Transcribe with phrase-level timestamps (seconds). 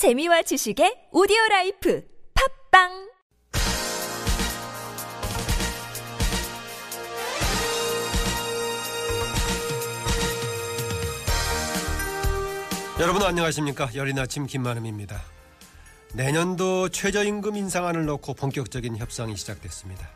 [0.00, 2.02] 재미와 지식의 오디오 라이프
[2.72, 2.88] 팟빵
[12.98, 15.20] 여러분 안녕하십니까 열린 아침 김만흠입니다.
[16.14, 20.08] 내년도 최저임금 인상안을 놓고 본격적인 협상이 시작됐습니다.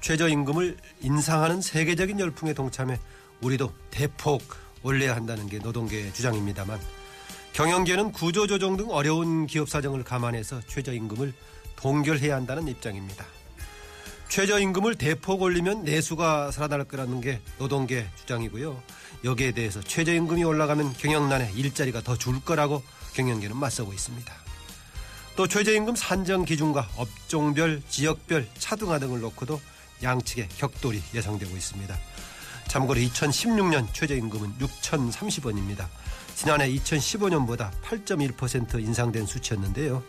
[0.00, 2.98] 최저임금을 인상하는 세계적인 열풍에 동참해
[3.42, 4.40] 우리도 대폭
[4.82, 6.80] 올려야 한다는 게 노동계의 주장입니다만
[7.52, 11.34] 경영계는 구조조정 등 어려운 기업 사정을 감안해서 최저임금을
[11.76, 13.26] 동결해야 한다는 입장입니다.
[14.28, 18.82] 최저임금을 대폭 올리면 내수가 살아날 거라는 게 노동계 주장이고요.
[19.24, 22.82] 여기에 대해서 최저임금이 올라가면 경영난에 일자리가 더 줄 거라고
[23.14, 24.32] 경영계는 맞서고 있습니다.
[25.36, 29.60] 또 최저임금 산정 기준과 업종별, 지역별, 차등화 등을 놓고도
[30.02, 31.98] 양측의 격돌이 예상되고 있습니다.
[32.68, 35.86] 참고로 2016년 최저임금은 6,030원입니다.
[36.42, 40.02] 지난해 2015년보다 8.1% 인상된 수치였는데요.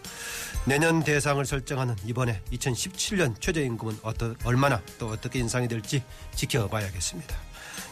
[0.65, 6.01] 내년 대상을 설정하는 이번에 2017년 최저임금은 어떠, 얼마나 또 어떻게 인상이 될지
[6.33, 7.35] 지켜봐야겠습니다.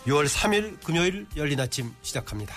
[0.08, 2.56] 6월 3일 금요일 열린 아침 시작합니다.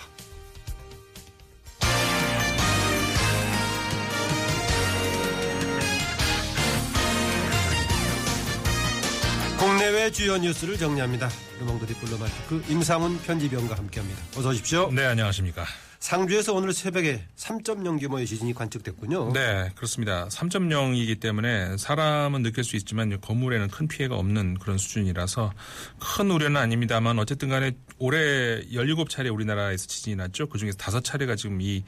[9.94, 11.30] 국내외 주요 뉴스를 정리합니다.
[11.60, 14.20] 르몽드 디플로마티크 임상훈 편집위원과 함께합니다.
[14.36, 14.90] 어서 오십시오.
[14.90, 15.64] 네, 안녕하십니까.
[16.00, 19.32] 상주에서 오늘 새벽에 3.0 규모의 지진이 관측됐군요.
[19.32, 20.26] 네, 그렇습니다.
[20.28, 25.52] 3.0이기 때문에 사람은 느낄 수 있지만 건물에는 큰 피해가 없는 그런 수준이라서
[25.98, 30.48] 큰 우려는 아닙니다만 어쨌든 간에 올해 17차례 우리나라에서 지진이 났죠.
[30.48, 31.84] 그중에서 5차례가 지금 이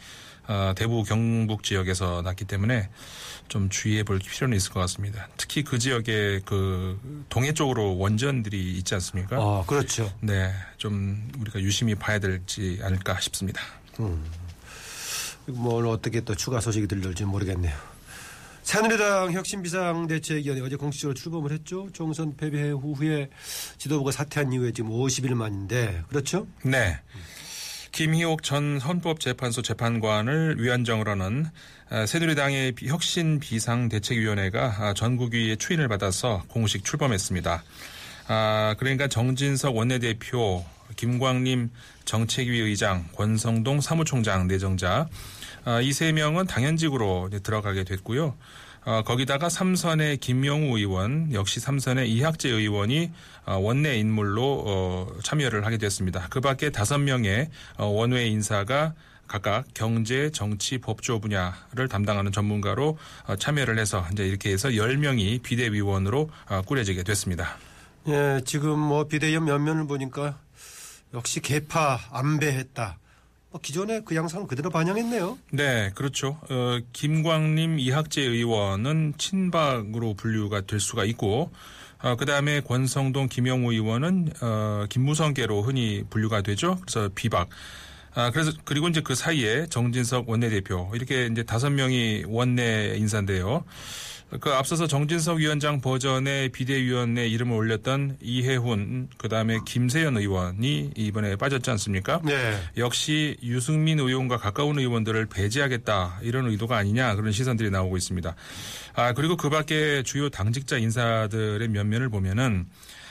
[0.49, 2.89] 어, 대부 경북 지역에서 났기 때문에
[3.49, 5.29] 좀 주의해 볼 필요는 있을 것 같습니다.
[5.37, 9.37] 특히 그 지역에 그 동해 쪽으로 원전들이 있지 않습니까?
[9.37, 10.13] 아, 그렇죠.
[10.21, 13.61] 네, 좀 우리가 유심히 봐야 될지 않을까 싶습니다.
[14.01, 14.25] 음.
[15.47, 17.75] 뭐 오늘 어떻게 또 추가 소식이 들려올지 모르겠네요.
[18.67, 21.89] 새누리당 혁신비상대책위원회 어제 공식적으로 출범을 했죠.
[21.93, 23.31] 총선 패배 후에
[23.79, 26.49] 지도부가 사퇴한 이후에 지금 50일 만인데 그렇죠?
[26.65, 26.99] 네.
[27.97, 31.47] 김희옥 전 헌법재판소 재판관을 위원장으로 하는
[32.07, 37.65] 새누리당의 혁신 비상대책위원회가 전국위의 추인을 받아서 공식 출범했습니다.
[38.29, 40.63] 아, 그러니까 정진석 원내대표,
[40.97, 41.71] 김광림
[42.05, 45.09] 정책위 의장, 권성동 사무총장 내정자
[45.65, 48.37] 아, 이세 명은 당연직으로 들어가게 됐고요.
[48.87, 53.11] 어, 거기다가 삼선의 김명우 의원, 역시 삼선의 이학재 의원이
[53.45, 56.29] 어, 원내 인물로 어, 참여를 하게 됐습니다.
[56.31, 58.95] 그 밖에 다섯 명의 어, 원외 인사가
[59.27, 62.97] 각각 경제, 정치, 법조 분야를 담당하는 전문가로
[63.27, 67.57] 어, 참여를 해서 이제 이렇게 해서 10명이 비대위원으로 어, 꾸려지게 됐습니다.
[68.07, 70.39] 예, 지금 뭐 비대위원 면면을 보니까
[71.13, 72.99] 역시 개파 안배했다.
[73.57, 75.39] 뭐 기존의 그 양상을 그대로 반영했네요.
[75.53, 76.39] 네, 그렇죠.
[76.51, 81.51] 어, 김광림 이학재 의원은 친박으로 분류가 될 수가 있고,
[82.03, 86.79] 어, 그 다음에 권성동 김영우 의원은 어, 김무성계로 흔히 분류가 되죠.
[86.83, 87.49] 그래서 비박.
[88.15, 93.65] 아, 그래서 그리고 이제 그 사이에 정진석 원내대표 이렇게 이제 다섯 명이 원내 인사인데요.
[94.41, 102.21] 그 앞서서 정진석 위원장 버전의 비대위원회 이름을 올렸던 이해훈 그다음에 김세연 의원이 이번에 빠졌지 않습니까?
[102.25, 102.59] 네.
[102.77, 108.35] 역시 유승민 의원과 가까운 의원들을 배제하겠다 이런 의도가 아니냐 그런 시선들이 나오고 있습니다.
[108.95, 112.67] 아 그리고 그밖에 주요 당직자 인사들의 면면을 보면은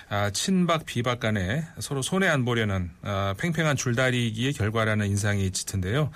[0.09, 6.11] 아, 친박 비박 간에 서로 손해 안 보려는 아, 팽팽한 줄다리기의 결과라는 인상이 짙은데요.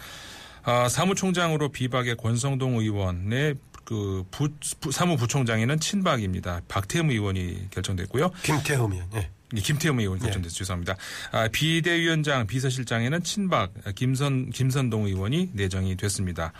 [0.63, 3.55] 아, 사무총장으로 비박의 권성동 의원의
[3.89, 6.61] 그 부, 부, 사무부총장에는 친박입니다.
[6.67, 8.29] 박태흠 의원이 결정됐고요.
[8.43, 9.09] 김태흠 의원.
[9.15, 9.29] 예.
[9.55, 10.53] 김태흠 의원이 결정됐죠.
[10.53, 10.57] 네.
[10.59, 10.95] 죄송합니다.
[11.31, 16.53] 아, 비대위원장, 비서실장에는 친박 김선 김선동 의원이 내정이 됐습니다.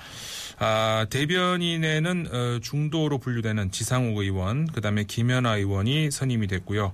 [0.58, 6.94] 아, 대변인에는 어, 중도로 분류되는 지상욱 의원, 그다음에 김연아 의원이 선임이 됐고요.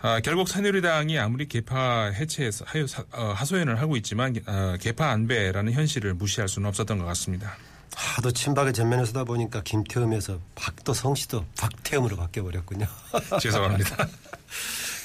[0.00, 2.64] 아, 결국 새누리당이 아무리 개파 해체해서
[3.12, 7.58] 어, 하소연을 하고 있지만 어, 개파 안배라는 현실을 무시할 수는 없었던 것 같습니다.
[8.16, 12.86] 하도 친박의 전면에 서다 보니까 김태흠에서 박도 성 씨도 박태흠으로 바뀌어버렸군요.
[13.40, 14.08] 죄송합니다.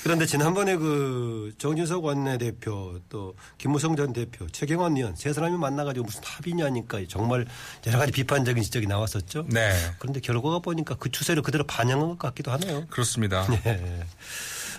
[0.04, 6.22] 그런데 지난번에 그 정진석 원내대표 또 김무성 전 대표 최경환 의원 세 사람이 만나가지고 무슨
[6.24, 7.46] 합의냐니까 정말
[7.88, 9.48] 여러 가지 비판적인 지적이 나왔었죠.
[9.50, 9.72] 네.
[9.98, 12.86] 그런데 결과가 보니까 그 추세를 그대로 반영한 것 같기도 하네요.
[12.88, 13.48] 그렇습니다.
[13.48, 14.06] 네.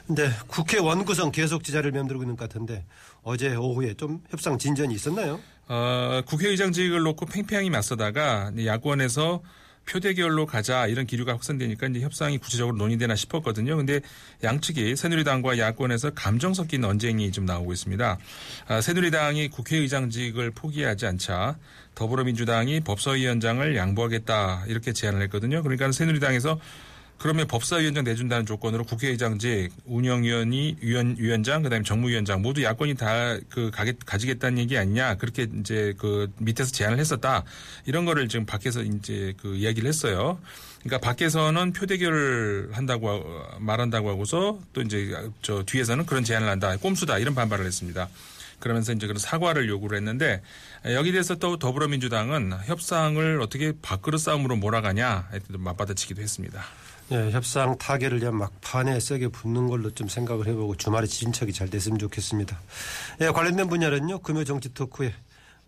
[0.07, 2.85] 근데 국회 원구성 계속 지자를 맴돌고 있는 것 같은데
[3.27, 5.41] 어제 오후에 좀 협상 진전이 있었나요?
[5.67, 9.43] 어, 국회의장직을 놓고 팽팽히 맞서다가 야권에서
[9.85, 13.77] 표대 결로 가자 이런 기류가 확산되니까 이제 협상이 구체적으로 논의되나 싶었거든요.
[13.77, 14.01] 근데
[14.45, 18.19] 양측이 새누리당과 야권에서 감정 섞인 언쟁이 좀 나오고 있습니다.
[18.69, 21.57] 아, 새누리당이 국회의장직을 포기하지 않자
[21.97, 25.65] 더불어민주당이 법사위원장을 양보하겠다 이렇게 제안을 했거든요.
[25.65, 26.61] 그러니까 새누리당에서
[27.19, 33.71] 그러면 법사위원장 내준다는 조건으로 국회의장직, 운영위원이 위원 위원장, 그다음에 정무위원장 모두 야권이 다 그
[34.05, 37.45] 가지겠다는 얘기 아니냐 그렇게 이제 그 밑에서 제안을 했었다
[37.85, 40.39] 이런 거를 지금 밖에서 이제 그 이야기를 했어요.
[40.81, 43.25] 그러니까 밖에서는 표대결을 한다고
[43.59, 48.09] 말한다고 하고서 또 이제 저 뒤에서는 그런 제안을 한다 꼼수다 이런 반발을 했습니다.
[48.61, 50.43] 그러면서 이제 그런 사과를 요구를 했는데
[50.87, 56.63] 여기 대해서 또 더불어민주당은 협상을 어떻게 밥그릇 싸움으로 몰아가냐 맞받아치기도 했습니다.
[57.13, 61.99] 예, 협상 타결을 위한 막판에 세게 붙는 걸로 좀 생각을 해보고 주말에 진척이 잘 됐으면
[61.99, 62.61] 좋겠습니다.
[63.21, 65.15] 예, 관련된 분야는요, 금요 정치 토크에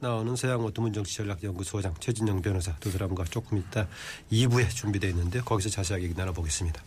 [0.00, 3.87] 나오는 서양호 두문정치 전략연구소장 최진영 변호사 두 사람과 조금 이따
[4.32, 6.82] 2부에 준비되어 있는데 거기서 자세하게 얘기 나눠보겠습니다.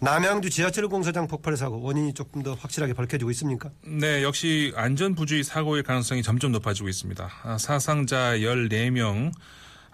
[0.00, 3.70] 남양주 지하철 공사장 폭발 사고 원인이 조금 더 확실하게 밝혀지고 있습니까?
[3.82, 7.30] 네, 역시 안전 부주의 사고의 가능성이 점점 높아지고 있습니다.
[7.42, 9.32] 아, 사상자 14명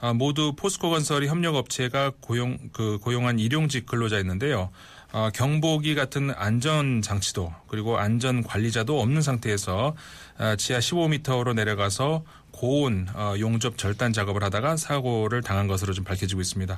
[0.05, 4.71] 아, 모두 포스코 건설이 협력업체가 고용 그 고용한 일용직 근로자였는데요.
[5.13, 9.95] 어, 경보기 같은 안전 장치도 그리고 안전 관리자도 없는 상태에서
[10.41, 16.41] 어, 지하 15m로 내려가서 고온 어, 용접 절단 작업을 하다가 사고를 당한 것으로 좀 밝혀지고
[16.41, 16.77] 있습니다.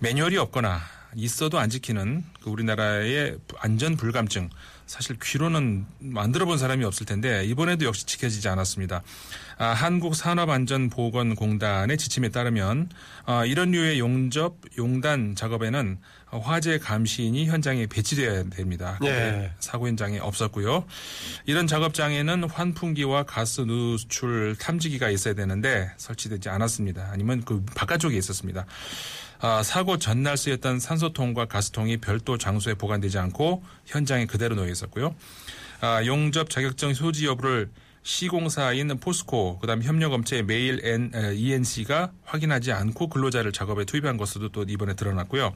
[0.00, 0.80] 매뉴얼이 없거나
[1.14, 4.50] 있어도 안 지키는 그 우리나라의 안전 불감증
[4.90, 9.04] 사실 귀로는 만들어 본 사람이 없을 텐데 이번에도 역시 지켜지지 않았습니다.
[9.56, 12.88] 아, 한국산업안전보건공단의 지침에 따르면
[13.24, 15.98] 아, 이런 류의 용접, 용단 작업에는
[16.42, 18.98] 화재 감시인이 현장에 배치돼야 됩니다.
[19.00, 19.52] 네.
[19.60, 20.84] 사고 현장에 없었고요.
[21.46, 27.10] 이런 작업장에는 환풍기와 가스 누출 탐지기가 있어야 되는데 설치되지 않았습니다.
[27.12, 28.66] 아니면 그 바깥쪽에 있었습니다.
[29.42, 35.14] 아, 사고 전날 쓰였던 산소통과 가스통이 별도 장소에 보관되지 않고 현장에 그대로 놓여 있었고요.
[35.80, 37.70] 아, 용접 자격증 소지 여부를
[38.02, 44.94] 시공사인 포스코, 그다음 협력업체 메일 N, ENC가 확인하지 않고 근로자를 작업에 투입한 것으로 또 이번에
[44.94, 45.54] 드러났고요.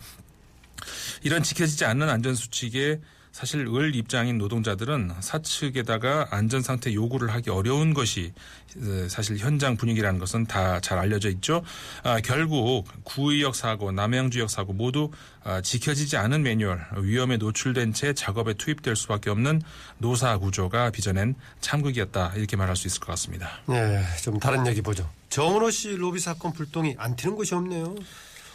[1.23, 3.01] 이런 지켜지지 않는 안전 수칙에
[3.35, 8.33] 사실 을 입장인 노동자들은 사측에다가 안전 상태 요구를 하기 어려운 것이
[8.77, 11.65] 어, 사실 현장 분위기라는 것은 다 잘 알려져 있죠.
[12.05, 15.11] 아, 결국 구의역 사고, 남양주역 사고 모두
[15.43, 19.63] 아, 지켜지지 않은 매뉴얼, 위험에 노출된 채 작업에 투입될 수밖에 없는
[19.99, 23.51] 노사 구조가 빚어낸 참극이었다 이렇게 말할 수 있을 것 같습니다.
[23.67, 25.11] 네, 좀 다른 얘기 보죠.
[25.29, 27.97] 정은호 씨 로비 사건 불똥이 안 튀는 것이 없네요.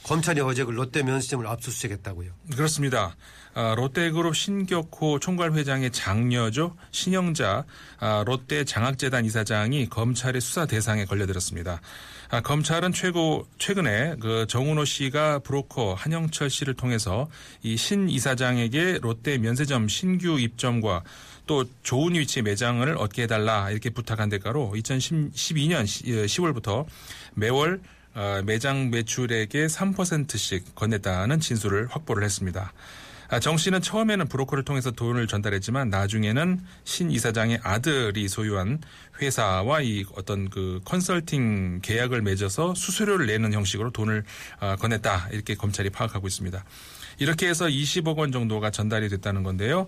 [0.04, 2.32] 검찰이 어제 그 롯데 면세점을 압수수색했다고요.
[2.56, 3.16] 그렇습니다.
[3.54, 6.76] 아, 롯데그룹 신격호 총괄회장의 장녀죠.
[6.92, 7.66] 신영자
[8.00, 11.82] 아, 롯데 장학재단 이사장이 검찰의 수사 대상에 걸려들었습니다.
[12.30, 17.28] 아, 검찰은 최고 최근에 그 정은호 씨가 브로커 한영철 씨를 통해서
[17.64, 21.04] 이 신 이사장에게 롯데 면세점 신규 입점과
[21.48, 26.86] 또 좋은 위치 매장을 얻게 해달라 이렇게 부탁한 대가로 2012년 10월부터
[27.34, 27.99] 매월 어,
[28.46, 32.74] 매장 매출액의 3%씩 건넸다는 진술을 확보를 했습니다.
[33.32, 38.80] 아, 정 씨는 처음에는 브로커를 통해서 돈을 전달했지만 나중에는 신 이사장의 아들이 소유한
[39.22, 44.24] 회사와 이 어떤 그 컨설팅 계약을 맺어서 수수료를 내는 형식으로 돈을
[44.60, 46.66] 아, 건넸다 이렇게 검찰이 파악하고 있습니다.
[47.20, 49.86] 이렇게 해서 20억 원 정도가 전달이 됐다는 건데요.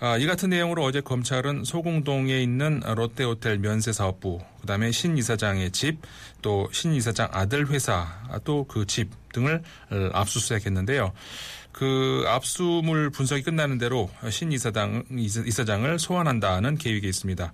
[0.00, 5.98] 아, 이 같은 내용으로 어제 검찰은 소공동에 있는 롯데호텔 면세사업부, 그다음에 신 이사장의 집,
[6.40, 8.06] 또 신 이사장 아들 회사,
[8.44, 9.62] 또 그 집 등을
[10.12, 11.12] 압수수색했는데요.
[11.72, 17.52] 그 압수물 분석이 끝나는 대로 신 이사장 이사장을 소환한다는 계획이 있습니다.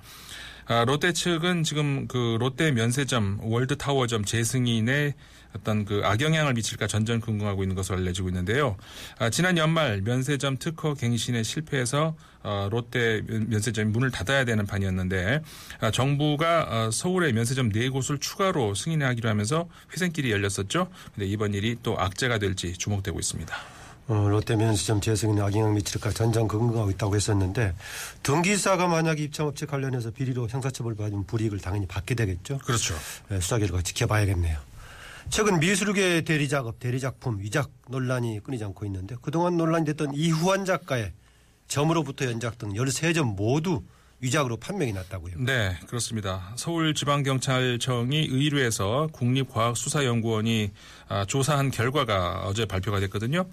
[0.67, 5.15] 아, 롯데 측은 지금 그 롯데 면세점 월드타워점 재승인의
[5.57, 8.77] 어떤 그 악영향을 미칠까 전전긍긍하고 있는 것으로 알려지고 있는데요.
[9.19, 15.43] 아, 지난 연말 면세점 특허 갱신에 실패해서 어, 롯데 면세점이 문을 닫아야 되는 판이었는데
[15.81, 20.89] 아, 정부가 어, 서울의 면세점 네 곳을 추가로 승인하기로 하면서 회생길이 열렸었죠.
[21.15, 23.57] 근데 이번 일이 또 악재가 될지 주목되고 있습니다.
[24.07, 27.75] 어, 롯데 면세점 재승인 악영향 미칠까 전전긍긍하고 있다고 했었는데
[28.23, 32.59] 등기사가 만약 입장업체 관련해서 비리로 형사처벌 받으면 불이익을 당연히 받게 되겠죠.
[32.59, 32.95] 그렇죠.
[33.31, 34.74] 네, 수사 결과 지켜봐야겠네요.
[35.31, 41.12] 최근 미술계 대리작업, 대리작품, 위작 논란이 끊이지 않고 있는데 그동안 논란이 됐던 이후환 작가의
[41.66, 43.83] 점으로부터 연작 등 13점 모두
[44.21, 45.35] 위작으로 판명이 났다고요.
[45.38, 46.52] 네, 그렇습니다.
[46.57, 50.71] 서울지방경찰청이 의뢰해서 국립과학수사연구원이
[51.09, 53.47] 아, 조사한 결과가 어제 발표가 됐거든요.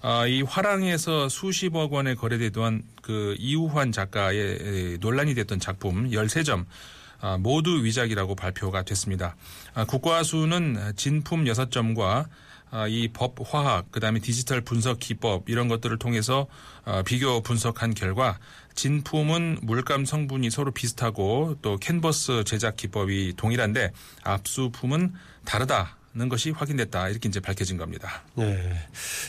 [0.00, 6.64] 아, 이 화랑에서 수십억 원에 거래되던 그 이우환 작가의 논란이 됐던 작품 13점 아,
[7.38, 9.36] 모두 위작이라고 발표가 됐습니다.
[9.74, 12.26] 아, 국과수는 진품 6점과
[12.70, 16.46] 아, 이법 화학, 그 다음에 디지털 분석 기법 이런 것들을 통해서
[16.84, 18.38] 어, 비교 분석한 결과
[18.74, 27.10] 진품은 물감 성분이 서로 비슷하고 또 캔버스 제작 기법이 동일한데 압수품은 다르다 는 것이 확인됐다
[27.10, 28.22] 이렇게 이제 밝혀진 겁니다.
[28.34, 28.72] 네.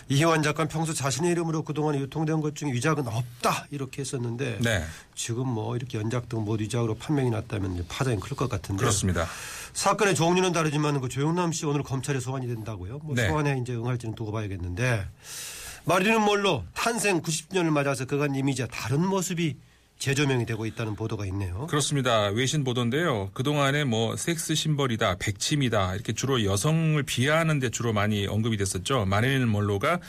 [0.07, 4.83] 이희환 작가 평소 자신의 이름으로 그동안 유통된 것 중에 위작은 없다 이렇게 했었는데 네,
[5.13, 9.27] 지금 뭐 이렇게 연작 등 모두 위작으로 판명이 났다면 파장이 클 것 같은데 그렇습니다.
[9.74, 13.00] 사건의 종류는 다르지만 그 조영남 씨 오늘 검찰에 소환이 된다고요.
[13.03, 13.27] 뭐 네.
[13.27, 15.05] 소환에 이제 응할지는 두고 봐야겠는데
[15.86, 19.57] 마리는 몰로 탄생 90주년을 맞아서 그간 이미지와 다른 모습이
[20.00, 21.68] 재조명이 되고 있다는 보도가 있네요.
[21.68, 22.27] 그렇습니다.
[22.29, 23.29] 외신 보도인데요.
[23.34, 29.06] 그동안에 뭐 섹스 심벌이다, 백침이다 이렇게 주로 여성을 비하하는 데 주로 많이 언급이 됐었죠.
[29.06, 30.00] 마릴린 몰로가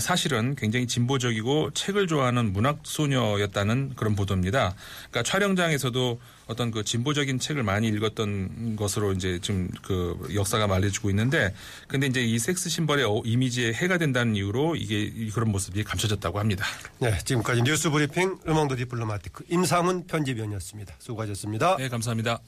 [0.00, 4.74] 사실은 굉장히 진보적이고 책을 좋아하는 문학 소녀였다는 그런 보도입니다.
[5.10, 11.52] 그러니까 촬영장에서도 어떤 그 진보적인 책을 많이 읽었던 것으로 이제 지금 그 역사가 말해주고 있는데
[11.88, 16.64] 근데 이제 이 섹스 심벌의 어- 이미지에 해가 된다는 이유로 이게 그런 모습이 감춰졌다고 합니다.
[17.00, 20.94] 네, 지금까지 뉴스 브리핑 르몽드 디플로마티크 임상훈 편집위원이었습니다.
[21.00, 21.76] 수고하셨습니다.
[21.78, 22.40] 네, 감사합니다.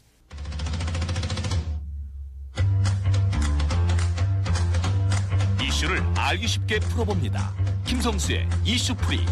[5.62, 7.55] 이슈를 알기 쉽게 풀어봅니다.
[7.87, 9.25] 김성수의 이슈풀이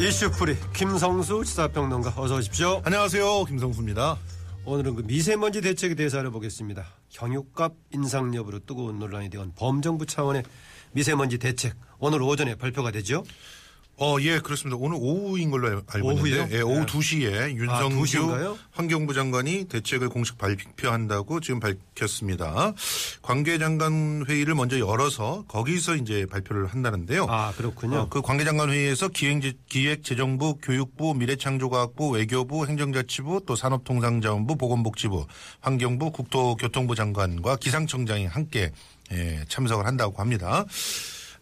[0.00, 2.80] 이슈풀이 김성수 시사평론가 어서 오십시오.
[2.86, 3.44] 안녕하세요.
[3.44, 4.16] 김성수입니다.
[4.64, 6.86] 오늘은 그 미세먼지 대책에 대해서 알아보겠습니다.
[7.10, 10.44] 경유값 인상 여부로 뜨거운 논란이 되온 범정부 차원의
[10.92, 13.24] 미세먼지 대책 오늘 오전에 발표가 되죠.
[14.02, 14.78] 어, 예, 그렇습니다.
[14.80, 16.34] 오늘 오후인 걸로 알고 오후요?
[16.34, 16.86] 있는데, 예, 오후 네.
[16.86, 18.56] 2시에 윤성규 2시인가요?
[18.72, 22.72] 환경부 장관이 대책을 공식 발표한다고 지금 밝혔습니다.
[23.20, 27.26] 관계장관 회의를 먼저 열어서 거기서 이제 발표를 한다는데요.
[27.28, 27.98] 아 그렇군요.
[27.98, 35.26] 어, 그 관계장관 회의에서 기획, 기획재정부, 교육부, 미래창조과학부, 외교부, 행정자치부, 또 산업통상자원부, 보건복지부,
[35.60, 38.72] 환경부, 국토교통부 장관과 기상청장이 함께
[39.12, 40.64] 예, 참석을 한다고 합니다.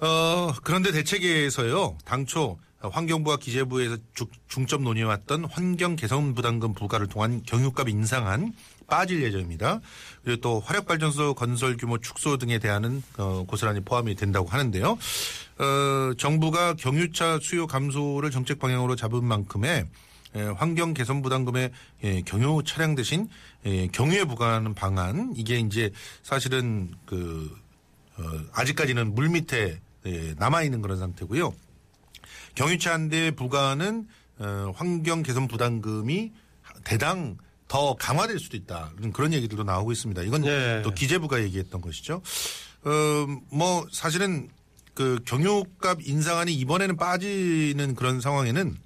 [0.01, 7.89] 어, 그런데 대책에서요, 당초 환경부와 기재부에서 주- 중점 논의해왔던 환경 개선 부담금 부과를 통한 경유값
[7.89, 8.53] 인상안
[8.87, 9.81] 빠질 예정입니다.
[10.25, 14.93] 그리고 또 화력발전소 건설 규모 축소 등에 대한은 어, 고스란히 포함이 된다고 하는데요.
[14.93, 19.87] 어, 정부가 경유차 수요 감소를 정책 방향으로 잡은 만큼의
[20.37, 21.73] 예, 환경 개선 부담금의
[22.05, 23.29] 예, 경유 차량 대신
[23.67, 25.91] 예, 경유에 부과하는 방안 이게 이제
[26.23, 27.51] 사실은 그
[28.19, 31.55] 어, 아직까지는 물 밑에 예, 남아 있는 그런 상태고요.
[32.55, 34.07] 경유차 한 대에 부과하는
[34.39, 36.33] 어, 환경 개선 부담금이
[36.85, 37.37] 대당
[37.67, 38.93] 더 강화될 수도 있다.
[39.13, 40.23] 그런 얘기들도 나오고 있습니다.
[40.23, 40.83] 이건 네.
[40.83, 42.23] 또 기재부가 얘기했던 것이죠.
[42.85, 42.91] 어,
[43.51, 44.49] 뭐 사실은
[44.95, 48.77] 그 경유값 인상안이 이번에는 빠지는 그런 상황에는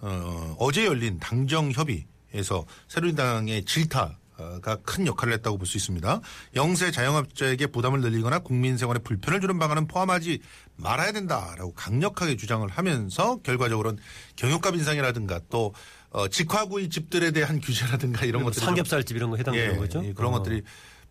[0.00, 4.18] 어, 어제 열린 당정 협의에서 새누리당의 질타
[4.62, 6.20] 가큰 역할을 했다고 볼 수 있습니다.
[6.56, 10.40] 영세 자영업자에게 부담을 늘리거나 국민 생활에 불편을 주는 방안은 포함하지
[10.76, 13.98] 말아야 된다라고 강력하게 주장을 하면서 결과적으로는
[14.36, 15.74] 경유값 인상이라든가 또
[16.10, 20.04] 어, 직화구이 집들에 대한 규제라든가 이런 것들이 좀 삼겹살집 이런 거 해당되는 예, 거죠.
[20.04, 20.38] 예, 그런 어.
[20.38, 20.62] 것들이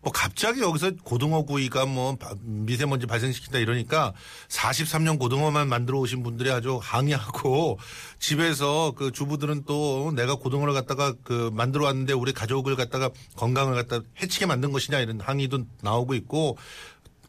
[0.04, 4.12] 뭐 갑자기 여기서 고등어 구이가 뭐 바- 미세먼지 발생시킨다 이러니까
[4.48, 7.78] 43년 고등어만 만들어 오신 분들이 아주 항의하고
[8.18, 14.04] 집에서 그 주부들은 또 내가 고등어를 갖다가 그 만들어 왔는데 우리 가족을 갖다가 건강을 갖다
[14.22, 16.58] 해치게 만든 것이냐 이런 항의도 나오고 있고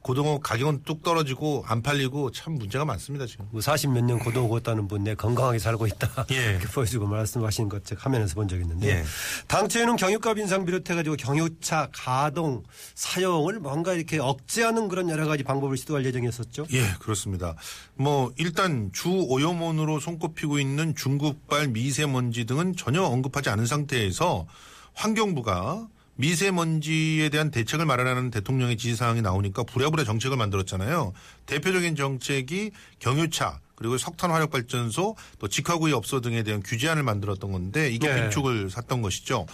[0.05, 3.47] 고등어 가격은 뚝 떨어지고 안 팔리고 참 문제가 많습니다 지금.
[3.49, 6.27] 뭐 40몇 년 고동 구웠다는 분 내 건강하게 살고 있다.
[6.31, 6.51] 예.
[6.51, 9.03] 이렇게 보여주고 말씀하신 것 화면에서 본적 있는데 예.
[9.47, 16.05] 당초에는 경유값 인상 비롯해가지고 경유차 가동 사용을 뭔가 이렇게 억제하는 그런 여러 가지 방법을 시도할
[16.05, 16.67] 예정이었었죠.
[16.71, 17.55] 예, 그렇습니다.
[17.95, 24.45] 뭐 일단 주 오염원으로 손꼽히고 있는 중국발 미세먼지 등은 전혀 언급하지 않은 상태에서
[24.93, 31.13] 환경부가 미세먼지에 대한 대책을 마련하는 대통령의 지시사항이 나오니까 부랴부랴 정책을 만들었잖아요.
[31.45, 37.91] 대표적인 정책이 경유차 그리고 석탄 화력 발전소 또 직화구이 업소 등에 대한 규제안을 만들었던 건데
[37.91, 38.21] 이게 네.
[38.21, 39.45] 빈축을 샀던 것이죠.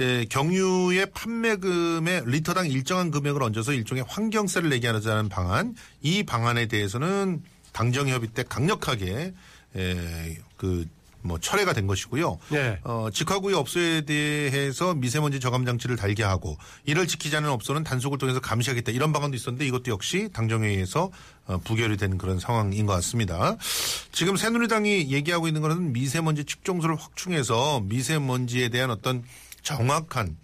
[0.00, 5.74] 예, 경유의 판매금에 리터당 일정한 금액을 얹어서 일종의 환경세를 내게 하자는 방안.
[6.02, 9.32] 이 방안에 대해서는 당정 협의 때 강력하게
[9.76, 10.86] 예, 그
[11.22, 12.38] 뭐 철회가 된 것이고요.
[12.50, 12.78] 네.
[12.84, 18.40] 어, 직화구이 업소에 대해서 미세먼지 저감 장치를 달게 하고 이를 지키지 않은 업소는 단속을 통해서
[18.40, 21.10] 감시하겠다 이런 방안도 있었는데 이것도 역시 당정회의에서
[21.46, 23.56] 어, 부결이 된 그런 상황인 것 같습니다.
[24.12, 29.22] 지금 새누리당이 얘기하고 있는 것은 미세먼지 측정소를 확충해서 미세먼지에 대한 어떤
[29.62, 30.36] 정확한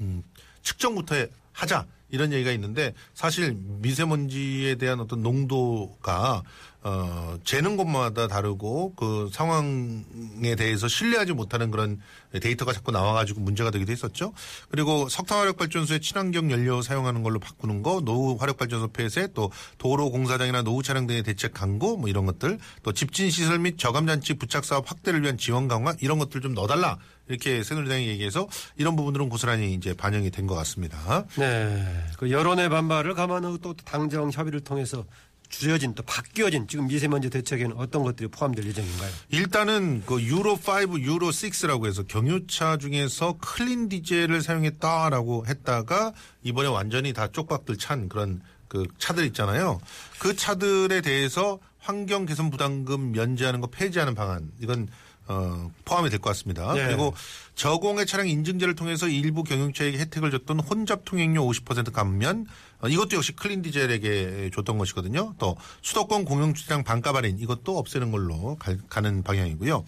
[0.00, 0.22] 음,
[0.62, 6.42] 측정부터 하자 이런 얘기가 있는데 사실 미세먼지에 대한 어떤 농도가
[6.88, 12.00] 어, 재는 곳마다 다르고 그 상황에 대해서 신뢰하지 못하는 그런
[12.40, 14.32] 데이터가 자꾸 나와가지고 문제가 되기도 했었죠.
[14.70, 19.50] 그리고 석탄 화력 발전소에 친환경 연료 사용하는 걸로 바꾸는 거, 노후 화력 발전소 폐쇄, 또
[19.78, 24.06] 도로 공사장이나 노후 차량 등의 대책 강구, 뭐 이런 것들, 또 집진 시설 및 저감
[24.06, 28.94] 장치 부착 사업 확대를 위한 지원 강화 이런 것들 좀 넣어달라 이렇게 새누리당이 얘기해서 이런
[28.94, 31.24] 부분들은 고스란히 이제 반영이 된 것 같습니다.
[31.36, 31.84] 네.
[32.18, 35.04] 그 여론의 반발을 감안하고 또 당정 협의를 통해서
[35.48, 39.10] 줄여진 또 바뀌어진 지금 미세먼지 대책에는 어떤 것들이 포함될 예정인가요?
[39.30, 46.12] 일단은 그 유로 5, 유로 6라고 해서 경유차 중에서 클린 디젤을 사용했다라고 했다가
[46.42, 49.80] 이번에 완전히 다 쪽박들 찬 그런 그 차들 있잖아요.
[50.18, 54.88] 그 차들에 대해서 환경 개선 부담금 면제하는 거 폐지하는 방안 이건
[55.28, 56.72] 어, 포함이 될 것 같습니다.
[56.72, 56.86] 네.
[56.86, 57.12] 그리고
[57.56, 63.32] 저공해 차량 인증제를 통해서 일부 경영차에게 혜택을 줬던 혼잡 통행료 50% 감면 어, 이것도 역시
[63.32, 65.34] 클린 디젤에게 줬던 것이거든요.
[65.38, 69.84] 또 수도권 공영주차장 반값 할인 이것도 없애는 걸로 갈- 가는 방향이고요.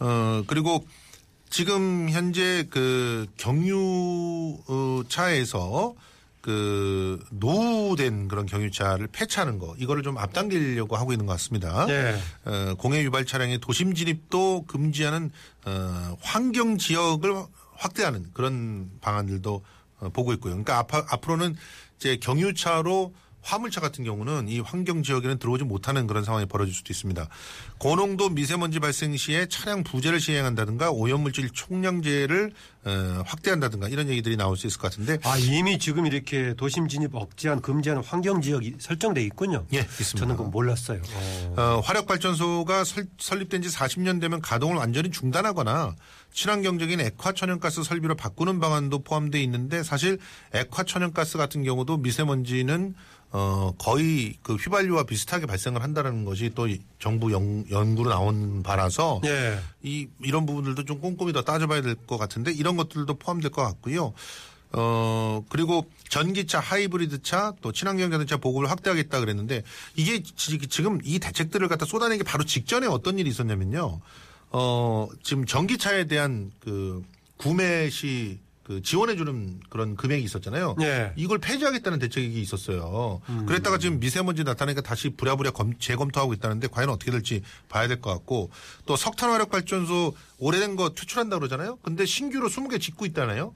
[0.00, 0.86] 어, 그리고
[1.50, 3.26] 지금 현재 그
[5.06, 5.94] 경유차에서
[6.40, 11.84] 그 노후된 그런 경유차를 폐차하는 거 이거를 좀 앞당기려고 하고 있는 것 같습니다.
[11.86, 12.16] 네.
[12.44, 15.30] 어, 공해 유발 차량의 도심 진입도 금지하는
[15.66, 17.34] 어, 환경 지역을
[17.76, 19.64] 확대하는 그런 방안들도
[20.00, 20.52] 어, 보고 있고요.
[20.52, 21.56] 그러니까 앞, 앞으로는
[21.98, 27.28] 이제 경유차로 화물차 같은 경우는 이 환경 지역에는 들어오지 못하는 그런 상황이 벌어질 수도 있습니다.
[27.78, 32.52] 고농도 미세먼지 발생 시에 차량 부재를 시행한다든가 오염물질 총량제를
[32.88, 37.14] 어, 확대한다든가 이런 얘기들이 나올 수 있을 것 같은데 아 이미 지금 이렇게 도심 진입
[37.14, 39.66] 억제한 금지하는 환경 지역이 설정돼 있군요.
[39.74, 40.18] 예, 있습니다.
[40.18, 41.02] 저는 그건 몰랐어요.
[41.12, 41.54] 어.
[41.56, 45.94] 어, 화력 발전소가 설, 설립된 지 40년 되면 가동을 완전히 중단하거나
[46.32, 50.18] 친환경적인 액화 천연가스 설비로 바꾸는 방안도 포함되어 있는데 사실
[50.54, 52.94] 액화 천연가스 같은 경우도 미세먼지는
[53.30, 59.58] 어, 거의 그 휘발유와 비슷하게 발생을 한다는 것이 또이 정부 연, 연구로 나온 바라서 예.
[59.82, 64.12] 이 이런 부분들도 좀 꼼꼼히 더 따져봐야 될 것 같은데 이런 것들도 포함될 것 같고요.
[64.72, 69.62] 어 그리고 전기차, 하이브리드차, 또 친환경 자동차 보급을 확대하겠다 그랬는데
[69.96, 74.00] 이게 지- 지금 이 대책들을 갖다 쏟아내기 바로 직전에 어떤 일이 있었냐면요.
[74.50, 77.02] 어 지금 전기차에 대한 그
[77.38, 80.76] 구매 시 그 지원해주는 그런 금액이 있었잖아요.
[80.82, 81.12] 예.
[81.16, 83.22] 이걸 폐지하겠다는 대책이 있었어요.
[83.46, 88.10] 그랬다가 지금 미세먼지 나타나니까 다시 부랴부랴 검- 재검토하고 있다는데 과연 어떻게 될지 봐야 될 것
[88.12, 88.50] 같고
[88.84, 91.78] 또 석탄 화력 발전소 오래된 거 퇴출한다 그러잖아요.
[91.82, 93.54] 근데 신규로 20개 짓고 있다나요?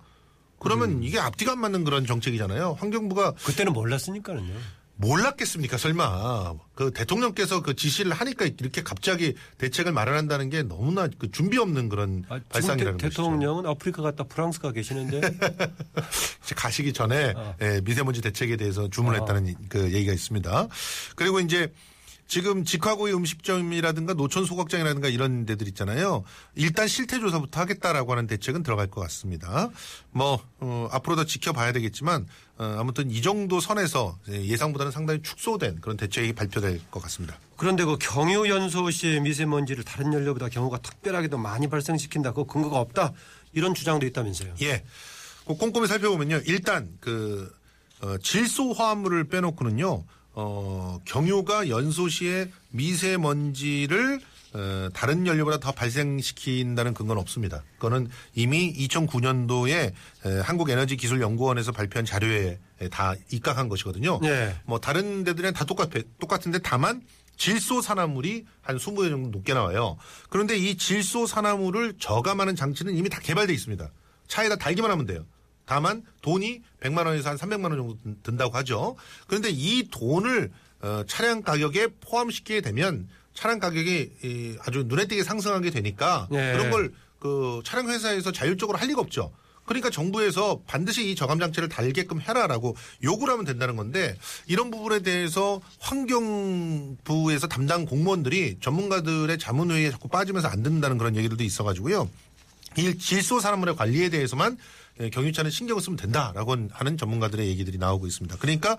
[0.59, 2.77] 그러면 이게 앞뒤가 안 맞는 그런 정책이잖아요.
[2.81, 4.55] 환경부가 그때는 몰랐으니까는요.
[5.03, 5.77] 몰랐겠습니까?
[5.77, 11.89] 설마 그 대통령께서 그 지시를 하니까 이렇게 갑자기 대책을 마련한다는 게 너무나 그 준비 없는
[11.89, 13.23] 그런 아, 발상이라는 대, 것이죠.
[13.23, 15.21] 대통령은 아프리카 갔다 프랑스 가 계시는데
[16.57, 17.57] 가시기 전에 어.
[17.61, 20.69] 예, 미세먼지 대책에 대해서 주문했다는 이- 그 얘기가 있습니다.
[21.17, 21.73] 그리고 이제
[22.33, 26.25] 지금 직화구이 음식점이라든가 노천 소각장이라든가 이런 데들 있잖아요.
[26.55, 29.69] 일단 실태 조사부터 하겠다라고 하는 대책은 들어갈 것 같습니다.
[30.13, 35.99] 뭐 어, 앞으로 더 지켜봐야 되겠지만 어, 아무튼 이 정도 선에서 예상보다는 상당히 축소된 그런
[35.99, 37.37] 대책이 발표될 것 같습니다.
[37.59, 42.33] 그런데 그 경유 연소 시에 미세먼지를 다른 연료보다 경우가 특별하게 더 많이 발생시킨다.
[42.33, 43.13] 그 근거가 없다.
[43.53, 44.55] 이런 주장도 있다면서요.
[44.63, 44.85] 예.
[45.47, 46.41] 그 꼼꼼히 살펴보면요.
[46.47, 47.55] 일단 그
[48.01, 50.07] 어, 질소 화합물을 빼놓고는요.
[50.35, 54.21] 어, 경유가 연소 시에 미세먼지를
[54.55, 57.63] 어, 다른 연료보다 더 발생시킨다는 근거는 없습니다.
[57.77, 59.93] 그거는 이미 2009년도에
[60.43, 62.59] 한국에너지기술연구원에서 발표한 자료에
[62.91, 64.19] 다 입각한 것이거든요.
[64.21, 64.55] 네.
[64.65, 67.03] 뭐 다른 데들은 다 똑같, 똑같은데 다만
[67.37, 69.97] 질소 산화물이 한 20배 정도 높게 나와요.
[70.29, 73.91] 그런데 이 질소 산화물을 저감하는 장치는 이미 다 개발돼 있습니다.
[74.29, 75.25] 차에다 달기만 하면 돼요.
[75.67, 78.97] 다만 돈이 100만 원에서 한 300만 원 정도 든- 든다고 하죠.
[79.27, 85.71] 그런데 이 돈을 어, 차량 가격에 포함시키게 되면 차량 가격이 이, 아주 눈에 띄게 상승하게
[85.71, 86.53] 되니까 네.
[86.53, 89.33] 그런 걸 그 차량 회사에서 자율적으로 할 리가 없죠.
[89.65, 94.17] 그러니까 정부에서 반드시 이 저감 장치를 달게끔 해라라고 요구를 하면 된다는 건데
[94.49, 102.11] 이런 부분에 대해서 환경부에서 담당 공무원들이 전문가들의 자문회의에 자꾸 빠지면서 안 듣는다는 그런 얘기들도 있어가지고요.
[102.79, 104.57] 이 질소 산화물의 관리에 대해서만 예,
[105.13, 108.37] 경유차는 신경을 쓰면 된다라고 하는 전문가들의 얘기들이 나오고 있습니다.
[108.39, 108.77] 그러니까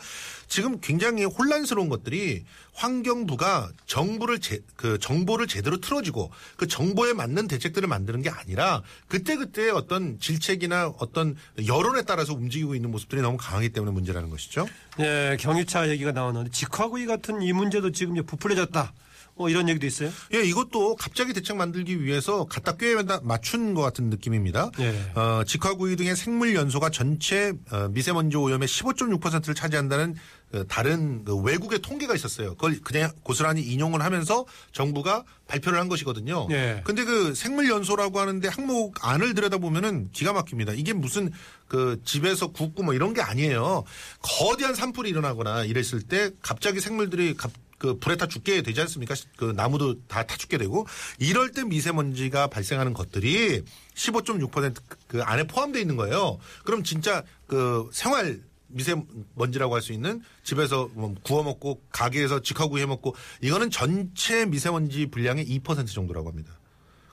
[0.47, 7.87] 지금 굉장히 혼란스러운 것들이 환경부가 정부를 제, 그 정보를 제대로 틀어주고 그 정보에 맞는 대책들을
[7.87, 13.91] 만드는 게 아니라 그때그때 어떤 질책이나 어떤 여론에 따라서 움직이고 있는 모습들이 너무 강하기 때문에
[13.91, 14.67] 문제라는 것이죠.
[14.97, 18.93] 네, 경유차 얘기가 나왔는데 직화구이 같은 이 문제도 지금 부풀려졌다.
[19.35, 20.11] 뭐 이런 얘기도 있어요.
[20.33, 24.69] 예, 이것도 갑자기 대책 만들기 위해서 갖다 꿰매다 맞춘 것 같은 느낌입니다.
[24.79, 25.11] 예.
[25.15, 30.15] 어, 직화구이 등의 생물 연소가 전체 어, 미세먼지 오염의 15.6%를 차지한다는
[30.51, 32.51] 그 다른 그 외국의 통계가 있었어요.
[32.51, 36.47] 그걸 그냥 고스란히 인용을 하면서 정부가 발표를 한 것이거든요.
[36.51, 36.81] 예.
[36.83, 40.73] 근데 그 생물 연소라고 하는데 항목 안을 들여다보면은 기가 막힙니다.
[40.73, 41.31] 이게 무슨
[41.67, 43.83] 그 집에서 굽고 뭐 이런 게 아니에요.
[44.21, 47.51] 거대한 산불이 일어나거나 이랬을 때 갑자기 생물들이 갑-
[47.83, 49.13] 그 불에 타 죽게 되지 않습니까?
[49.35, 50.87] 그 나무도 다 타 죽게 되고
[51.19, 53.61] 이럴 때 미세먼지가 발생하는 것들이
[53.95, 56.39] 15.6%그 안에 포함되어 있는 거예요.
[56.63, 62.85] 그럼 진짜 그 생활 미세먼지라고 할 수 있는 집에서 뭐 구워 먹고 가게에서 직화구이 해
[62.85, 66.57] 먹고 이거는 전체 미세먼지 분량의 2% 정도라고 합니다.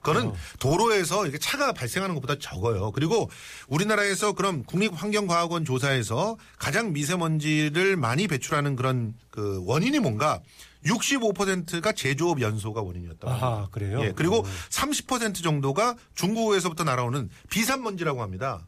[0.02, 2.90] 그거는 도로에서 이렇게 차가 발생하는 것보다 적어요.
[2.92, 3.30] 그리고
[3.68, 10.40] 우리나라에서 그럼 국립환경과학원 조사에서 가장 미세먼지를 많이 배출하는 그런 그 원인이 뭔가
[10.86, 13.28] 65%가 제조업 연소가 원인이었다.
[13.30, 14.02] 아하, 그래요?
[14.02, 14.12] 예.
[14.14, 18.66] 그리고 30% 정도가 중국에서부터 날아오는 비산먼지라고 합니다.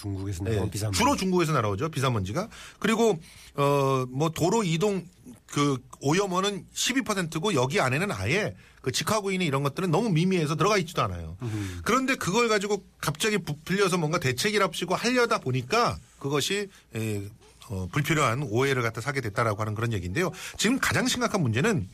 [0.00, 3.18] 중국에서 예, 나온 비싼 주로 중국에서 날아오죠 비산먼지가 그리고
[3.56, 5.06] 어 뭐 도로 이동
[5.46, 11.36] 그 오염원은 12%고 여기 안에는 아예 그 직화구이나 이런 것들은 너무 미미해서 들어가 있지도 않아요.
[11.84, 17.22] 그런데 그걸 가지고 갑자기 부풀려서 뭔가 대책이랍시고 하려다 보니까 그것이 에,
[17.68, 20.30] 어, 불필요한 오해를 갖다 사게 됐다라고 하는 그런 얘기인데요.
[20.56, 21.88] 지금 가장 심각한 문제는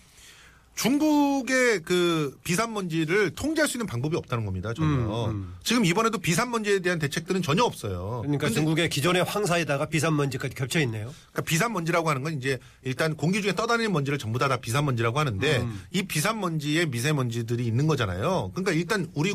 [0.75, 4.73] 중국의 그 비산먼지를 통제할 수 있는 방법이 없다는 겁니다.
[4.75, 5.35] 전혀.
[5.63, 8.21] 지금 이번에도 비산먼지에 대한 대책들은 전혀 없어요.
[8.23, 11.13] 그러니까 중국의 기존의 황사에다가 비산먼지까지 겹쳐 있네요.
[11.33, 15.59] 그러니까 비산먼지라고 하는 건 이제 일단 공기 중에 떠다니는 먼지를 전부 다, 다 비산먼지라고 하는데
[15.59, 15.83] 음.
[15.93, 18.51] 이 비산먼지에 미세먼지들이 있는 거잖아요.
[18.55, 19.35] 그러니까 일단 우리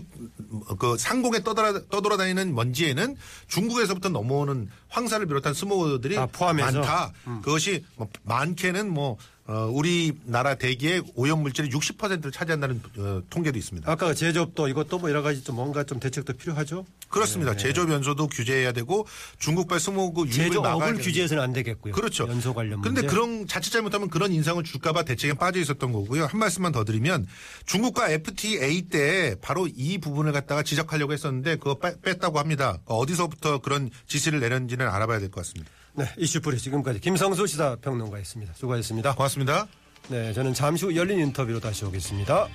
[0.80, 3.16] 그 상공에 떠돌아, 떠돌아다니는 먼지에는
[3.48, 6.80] 중국에서부터 넘어오는 황사를 비롯한 스모그들이 다 포함해서?
[6.80, 7.14] 많다.
[7.44, 9.18] 그것이 뭐 많게는 뭐
[9.50, 13.90] 어, 우리나라 대기의 오염 물질의 60%를 차지한다는 어, 통계도 있습니다.
[13.90, 16.86] 아까 제조업도 이것도 뭐 여러 가지 좀 뭔가 좀 대책도 필요하죠.
[17.08, 17.56] 그렇습니다.
[17.56, 19.08] 제조 연소도 규제해야 되고
[19.40, 21.94] 중국발 스모그 유입을 막아야 규제해서는 안 되겠고요.
[21.94, 22.28] 그렇죠.
[22.28, 22.90] 연소 관련 문제.
[22.90, 26.26] 그런데 그런 자칫 잘못하면 그런 인상을 줄까봐 대책에 빠져 있었던 거고요.
[26.26, 27.26] 한 말씀만 더 드리면
[27.66, 32.80] 중국과 FTA 때 바로 이 부분을 갖다가 지적하려고 했었는데 그거 빼- 뺐다고 합니다.
[32.84, 35.72] 어디서부터 그런 지시를 내렸는지 는 알아봐야 될 것 같습니다.
[35.94, 38.54] 네, 이슈풀이 지금까지 김성수 시사평론가였습니다.
[38.54, 39.16] 수고하셨습니다.
[39.16, 39.68] 고맙습니다.
[40.10, 42.48] 네, 저는 잠시 후 열린 인터뷰로 다시 오겠습니다.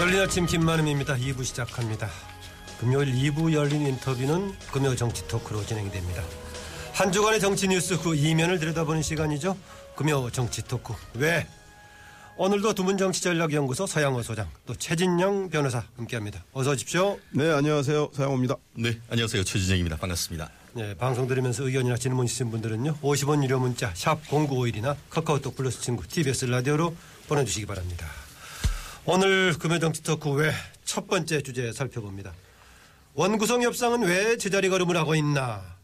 [0.00, 1.16] 열린 아침 김만음입니다.
[1.16, 2.08] 2부 시작합니다.
[2.78, 6.22] 금요일 2부 열린 인터뷰는 금요 정치 토크로 진행됩니다.
[6.96, 9.54] 한 주간의 정치 뉴스 그 이면을 들여다보는 시간이죠.
[9.96, 10.94] 금요 정치 토크.
[11.14, 11.46] 왜?
[12.38, 16.42] 오늘도 두문 정치전략연구소 서양호 소장 또 최진영 변호사 함께합니다.
[16.54, 17.18] 어서 오십시오.
[17.32, 18.10] 네, 안녕하세요.
[18.14, 18.56] 서양호입니다.
[18.74, 19.44] 네, 안녕하세요.
[19.44, 19.96] 최진영입니다.
[19.98, 20.50] 반갑습니다.
[20.72, 22.96] 네, 방송 들으면서 의견이나 질문 있으신 분들은요.
[23.02, 26.94] 50원 유료 문자 샵 0951이나 카카오톡 플러스 친구 TBS 라디오로
[27.28, 28.06] 보내주시기 바랍니다.
[29.04, 30.50] 오늘 금요 정치 토크 외
[30.86, 32.32] 첫 번째 주제 살펴봅니다.
[33.14, 35.75] 원구성 협상은 왜 제자리 걸음을 하고 있나?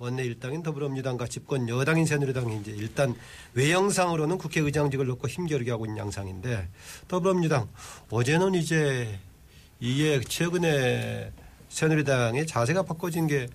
[0.00, 3.14] 원내 일당인 더불어민주당과 집권 여당인 새누리당이 이제 일단
[3.52, 6.68] 외형상으로는 국회의장직을 놓고 힘겨루게 하고 있는 양상인데
[7.06, 7.68] 더불어민주당
[8.08, 9.18] 어제는 이제
[9.78, 11.32] 이게 최근에
[11.68, 13.46] 새누리당의 자세가 바꿔진 게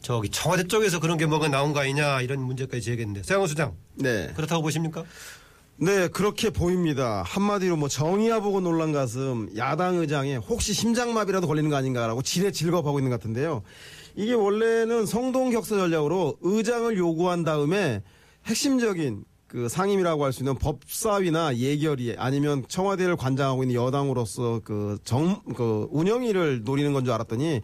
[0.00, 4.32] 저기 청와대 쪽에서 그런 게 뭐가 나온 거 아니냐 이런 문제까지 제기했는데 서양호 수장 네.
[4.34, 5.04] 그렇다고 보십니까?
[5.76, 7.22] 네, 그렇게 보입니다.
[7.24, 12.98] 한마디로 뭐 정의야 보고 놀란 가슴 야당 의장에 혹시 심장마비라도 걸리는 거 아닌가라고 지레 질겁하고
[12.98, 13.62] 있는 것 같은데요.
[14.16, 18.02] 이게 원래는 성동 격서 전략으로 의장을 요구한 다음에
[18.46, 25.40] 핵심적인 그 상임이라고 할 수 있는 법사위나 예결위 아니면 청와대를 관장하고 있는 여당으로서 그 정,
[25.56, 27.60] 그 운영위를 노리는 건 줄 알았더니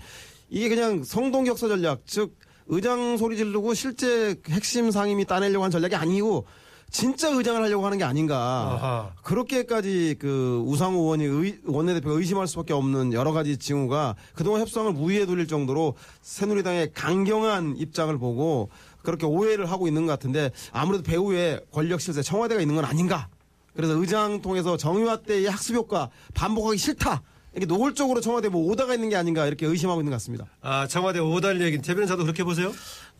[0.50, 2.36] 이게 그냥 성동 격서 전략 즉
[2.66, 6.46] 의장 소리 지르고 실제 핵심 상임이 따내려고 한 전략이 아니고
[6.90, 8.36] 진짜 의장을 하려고 하는 게 아닌가.
[8.36, 9.10] 아하.
[9.22, 15.26] 그렇게까지 그 우상호 의원이 의, 원내대표가 의심할 수밖에 없는 여러 가지 징후가 그동안 협상을 무위에
[15.26, 18.68] 돌릴 정도로 새누리당의 강경한 입장을 보고
[19.02, 23.28] 그렇게 오해를 하고 있는 것 같은데 아무래도 배후에 권력 실세 청와대가 있는 건 아닌가.
[23.74, 27.22] 그래서 의장 통해서 정의화 때의 학습 효과 반복하기 싫다.
[27.52, 30.46] 이렇게 노골적으로 청와대 뭐 오다가 있는 게 아닌가 이렇게 의심하고 있는 것 같습니다.
[30.60, 32.72] 아 청와대 오달 얘기 제 변호사도 그렇게 보세요?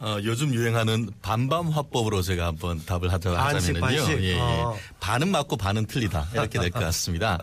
[0.03, 4.23] 어, 요즘 유행하는 반반 화법으로 제가 한번 답을 하자 하자면요.
[4.23, 4.39] 예, 예.
[4.41, 4.75] 어.
[4.99, 6.29] 반은 맞고 반은 틀리다.
[6.33, 7.39] 이렇게 될 것 같습니다.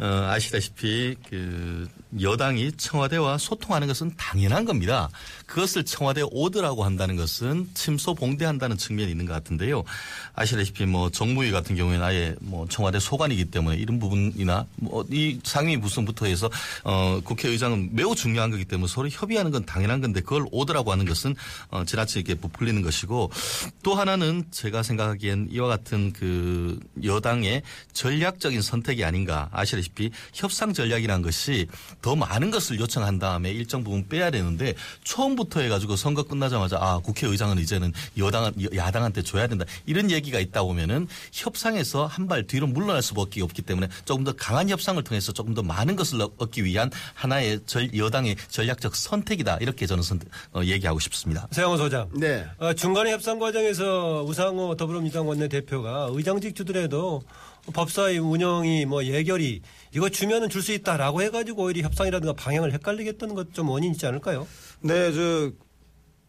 [0.00, 1.88] 어, 아시다시피 그
[2.20, 5.08] 여당이 청와대와 소통하는 것은 당연한 겁니다.
[5.50, 9.84] 그것을 청와대 오더라고 한다는 것은 침소 봉대한다는 측면이 있는 것 같은데요.
[10.34, 15.80] 아시다시피 뭐 정무위 같은 경우에는 아예 뭐 청와대 소관이기 때문에 이런 부분이나 뭐 이 상임위
[15.80, 16.50] 부서부터 해서
[16.84, 21.34] 어 국회의장은 매우 중요한 거기 때문에 서로 협의하는 건 당연한 건데 그걸 오더라고 하는 것은
[21.70, 23.30] 어 지나치게 부풀리는 것이고
[23.82, 31.66] 또 하나는 제가 생각하기엔 이와 같은 그 여당의 전략적인 선택이 아닌가 아시다시피 협상 전략이라는 것이
[32.02, 37.58] 더 많은 것을 요청한 다음에 일정 부분 빼야 되는데 처음부터 해가지고 선거 끝나자마자 아 국회의장은
[37.58, 43.42] 이제는 여당 야당한테 줘야 된다 이런 얘기가 있다 보면은 협상에서 한 발 뒤로 물러날 수밖에
[43.42, 47.92] 없기 때문에 조금 더 강한 협상을 통해서 조금 더 많은 것을 얻기 위한 하나의 절,
[47.96, 50.20] 여당의 전략적 선택이다 이렇게 저는 선,
[50.54, 51.48] 어, 얘기하고 싶습니다.
[51.50, 52.08] 세영호 소장.
[52.14, 52.46] 네.
[52.58, 57.22] 어, 중간에 협상 과정에서 우상호 더불어민주당 원내대표가 의장직 주더라도
[57.72, 59.62] 법사위 운영이 뭐 예결이
[59.94, 64.06] 이거 주면은 줄 수 있다라고 해가지고 오히려 협상이라든가 방향을 헷갈리게 했던 것 좀 원인 있지
[64.06, 64.46] 않을까요?
[64.80, 65.50] 네, 저,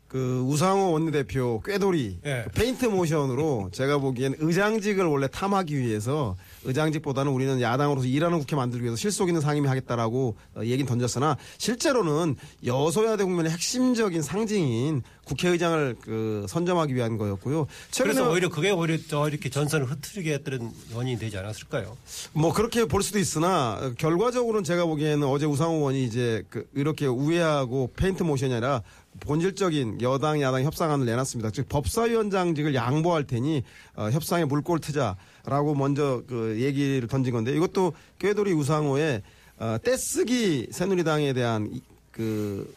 [0.08, 2.44] 그, 우상호 원내대표 꾀돌이 예.
[2.46, 8.84] 그 페인트 모션으로 제가 보기엔 의장직을 원래 탐하기 위해서 의장직보다는 우리는 야당으로서 일하는 국회 만들기
[8.84, 16.46] 위해서 실속 있는 상임위 하겠다라고 어, 얘기는 던졌으나 실제로는 여소야대 국면의 핵심적인 상징인 국회의장을 그
[16.50, 17.68] 선점하기 위한 거였고요.
[17.92, 21.96] 최근에 그래서 오히려 그게 오히려 더 이렇게 전선을 흐트리게 했던 원인이 되지 않았을까요?
[22.34, 27.06] 뭐 그렇게 볼 수도 있으나 어, 결과적으로는 제가 보기에는 어제 우상호 의원이 이제 그 이렇게
[27.06, 28.82] 우회하고 페인트 모션이 아니라
[29.20, 31.52] 본질적인 여당 야당 협상안을 내놨습니다.
[31.52, 33.64] 즉 법사위원장직을 양보할 테니
[33.96, 39.22] 어, 협상에 물꼬를 트자 라고 먼저 그 얘기를 던진 건데 이것도 꾀돌이 우상호의
[39.60, 42.74] 어, 떼쓰기 새누리당에 대한 이- 그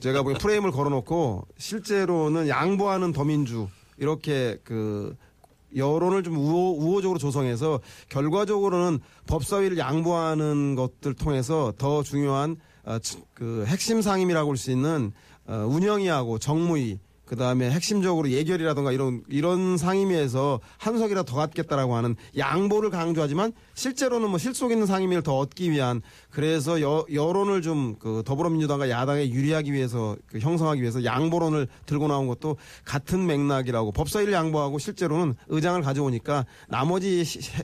[0.00, 5.14] 제가 보기엔 프레임을 걸어놓고 실제로는 양보하는 더민주 이렇게 그
[5.76, 13.64] 여론을 좀 우호, 우호적으로 조성해서 결과적으로는 법사위를 양보하는 것들 통해서 더 중요한 어, 치- 그
[13.66, 15.12] 핵심 상임이라고 할 수 있는
[15.46, 16.98] 어, 운영위하고 정무위
[17.34, 24.30] 그 다음에 핵심적으로 예결이라든가 이런 이런 상임위에서 한 석이라도 더 갖겠다라고 하는 양보를 강조하지만 실제로는
[24.30, 29.72] 뭐 실속 있는 상임위를 더 얻기 위한 그래서 여, 여론을 좀 그 더불어민주당과 야당에 유리하기
[29.72, 36.44] 위해서 그 형성하기 위해서 양보론을 들고 나온 것도 같은 맥락이라고 법사위를 양보하고 실제로는 의장을 가져오니까
[36.68, 37.62] 나머지 시- 해-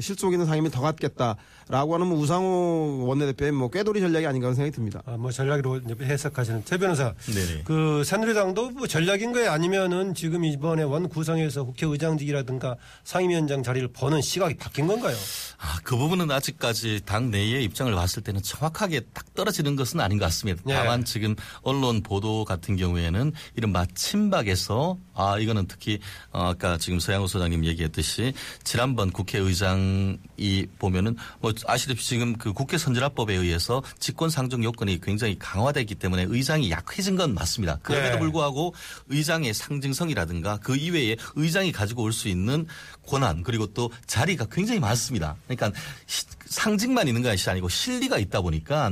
[0.00, 4.56] 그 실속 있는 상임위 더 갖겠다라고 하는 뭐 우상호 원내대표의 뭐 꾀돌이 전략이 아닌가 하는
[4.56, 5.02] 생각이 듭니다.
[5.04, 7.12] 아, 뭐 전략으로 해석하시는 최 변호사.
[7.26, 7.62] 네네.
[7.64, 9.50] 그 새누리당도 뭐 전략인 거예요?
[9.50, 15.14] 아니면은 지금 이번에 원 구성에서 국회의장직이라든가 상임위원장 자리를 버는 시각이 바뀐 건가요?
[15.58, 20.24] 아, 그 부분은 아직까지 당 내의 입장을 봤을 때는 정확하게 딱 떨어지는 것은 아닌 것
[20.24, 20.62] 같습니다.
[20.68, 20.74] 예.
[20.74, 25.98] 다만 지금 언론 보도 같은 경우에는 이른바 친박에서 아 이거는 특히
[26.32, 28.32] 어, 아까 지금 서양호 소장님 얘기했듯이
[28.64, 29.89] 지난번 국회의장
[30.36, 36.26] 이 보면은 뭐 아시다시피 지금 그 국회 선진화법에 의해서 직권 상정 요건이 굉장히 강화됐기 때문에
[36.28, 37.78] 의장이 약해진 건 맞습니다.
[37.82, 38.18] 그럼에도 예.
[38.18, 38.74] 불구하고
[39.08, 42.66] 의장의 상징성이라든가 그 이외에 의장이 가지고 올 수 있는
[43.06, 45.36] 권한 그리고 또 자리가 굉장히 많습니다.
[45.46, 45.72] 그러니까
[46.06, 48.90] 시- 상징만 있는 것이 아니고 실리가 있다 보니까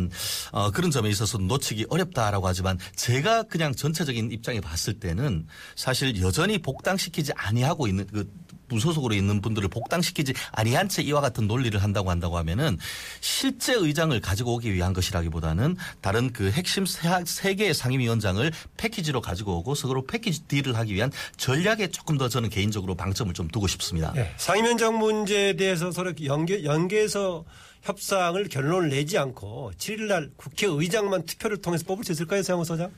[0.53, 6.59] 어, 그런 점에 있어서 놓치기 어렵다라고 하지만 제가 그냥 전체적인 입장에 봤을 때는 사실 여전히
[6.59, 8.31] 복당시키지 아니하고 있는 그
[8.69, 12.79] 무소속으로 있는 분들을 복당시키지 아니한 채 이와 같은 논리를 한다고 한다고 하면은
[13.21, 19.59] 실제 의장을 가지고 오기 위한 것이라기보다는 다른 그 핵심 세, 세 개의 상임위원장을 패키지로 가지고
[19.59, 24.13] 오고 서로 패키지 딜을 하기 위한 전략에 조금 더 저는 개인적으로 방점을 좀 두고 싶습니다.
[24.17, 24.33] 예.
[24.37, 27.45] 상임위원장 문제에 대해서 서로 연계, 연계해서
[27.83, 32.91] 협상을 결론을 내지 않고 7일날 국회의장만 투표를 통해서 뽑을 수 있을까요, 세영호 소장?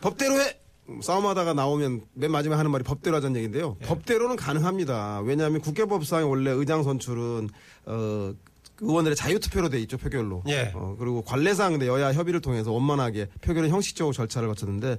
[0.00, 0.58] 법대로 해!
[1.00, 3.76] 싸움하다가 나오면 맨 마지막에 하는 말이 법대로 하자는 얘기인데요.
[3.82, 5.20] 법대로는 가능합니다.
[5.20, 7.48] 왜냐하면 국회법상에 원래 의장 선출은
[7.86, 8.32] 어
[8.80, 10.42] 의원들의 자유투표로 돼 있죠 표결로.
[10.48, 10.72] 예.
[10.74, 14.98] 어, 그리고 관례상 근데 여야 협의를 통해서 원만하게 표결은 형식적으로 절차를 거쳤는데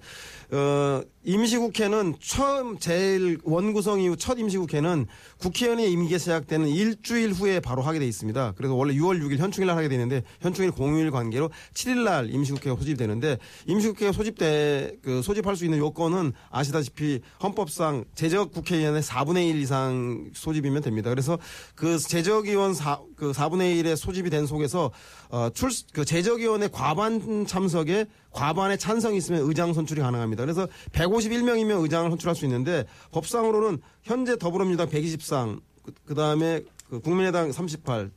[0.51, 5.05] 어 임시국회는 처음 제일 원구성 이후 첫 임시국회는
[5.37, 8.53] 국회의원의 임기가 시작되는 일주일 후에 바로 하게 돼 있습니다.
[8.57, 13.37] 그래서 원래 6월 6일 현충일 날 하게 되는데 현충일 공휴일 관계로 7일 날 임시국회가 소집되는데
[13.67, 20.81] 임시국회가 소집돼 그 소집할 수 있는 요건은 아시다시피 헌법상 제적 국회의원의 4분의 1 이상 소집이면
[20.81, 21.09] 됩니다.
[21.09, 21.37] 그래서
[21.75, 24.91] 그 제적 의원 4, 그 4분의 1의 소집이 된 속에서
[25.29, 30.43] 어, 출, 그 제적위원회 과반 참석에 과반의 찬성이 있으면 의장 선출이 가능합니다.
[30.43, 35.62] 그래서 151명이면 의장을 선출할 수 있는데 법상으로는 현재 더불어민주당 120상,
[36.05, 38.12] 그 다음에 그 국민의당 38,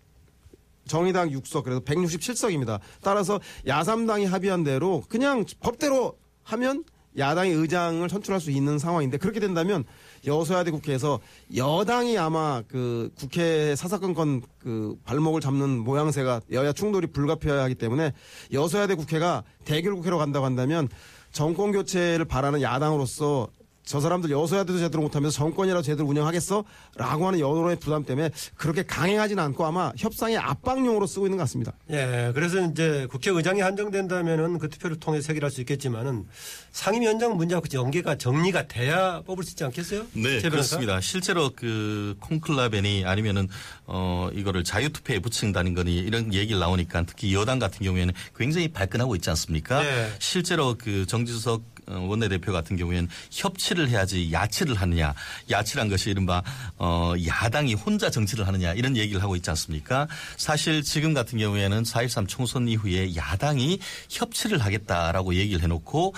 [0.87, 2.81] 정의당 6석, 그래서 167석입니다.
[3.03, 6.85] 따라서 야삼당이 합의한 대로 그냥 법대로 하면
[7.17, 9.85] 야당의 의장을 선출할 수 있는 상황인데 그렇게 된다면
[10.27, 11.21] 여소야대 국회에서
[11.55, 18.13] 여당이 아마 그 국회 사사건건 그 발목을 잡는 모양새가 여야 충돌이 불가피하기 때문에
[18.53, 20.89] 여소야대 국회가 대결 국회로 간다고 한다면
[21.33, 23.49] 정권 교체를 바라는 야당으로서
[23.85, 26.65] 저 사람들 여소야대도 제대로 못하면서 정권이라도 제대로 운영하겠어?
[26.97, 31.73] 라고 하는 여론의 부담 때문에 그렇게 강행하지는 않고 아마 협상의 압박용으로 쓰고 있는 것 같습니다.
[31.91, 36.25] 예, 그래서 이제 국회의장이 한정된다면은 그 투표를 통해 서 해결할 수 있겠지만은
[36.73, 40.07] 상임위원장 문제하고 연계가 정리가 돼야 뽑을 수 있지 않겠어요?
[40.15, 40.41] 네?
[40.41, 41.01] 그렇습니다.
[41.01, 43.49] 실제로 그 콩클라벤이 아니면은
[43.87, 49.29] 어 이거를 자유투표에 붙인다는 거니 이런 얘기를 나오니까 특히 여당 같은 경우에는 굉장히 발끈하고 있지
[49.31, 49.83] 않습니까?
[49.83, 50.13] 네.
[50.19, 55.15] 실제로 그 정지석 어, 원내대표 같은 경우에는 협치를 해야지 야치를 하느냐,
[55.51, 56.43] 야치란 것이 이른바
[56.79, 60.09] 어 야당이 혼자 정치를 하느냐 이런 얘기를 하고 있지 않습니까?
[60.37, 63.79] 사실 지금 같은 경우에는 4.13 총선 이후에 야당이
[64.11, 66.15] 협치를 하겠다라고 얘기를 해놓고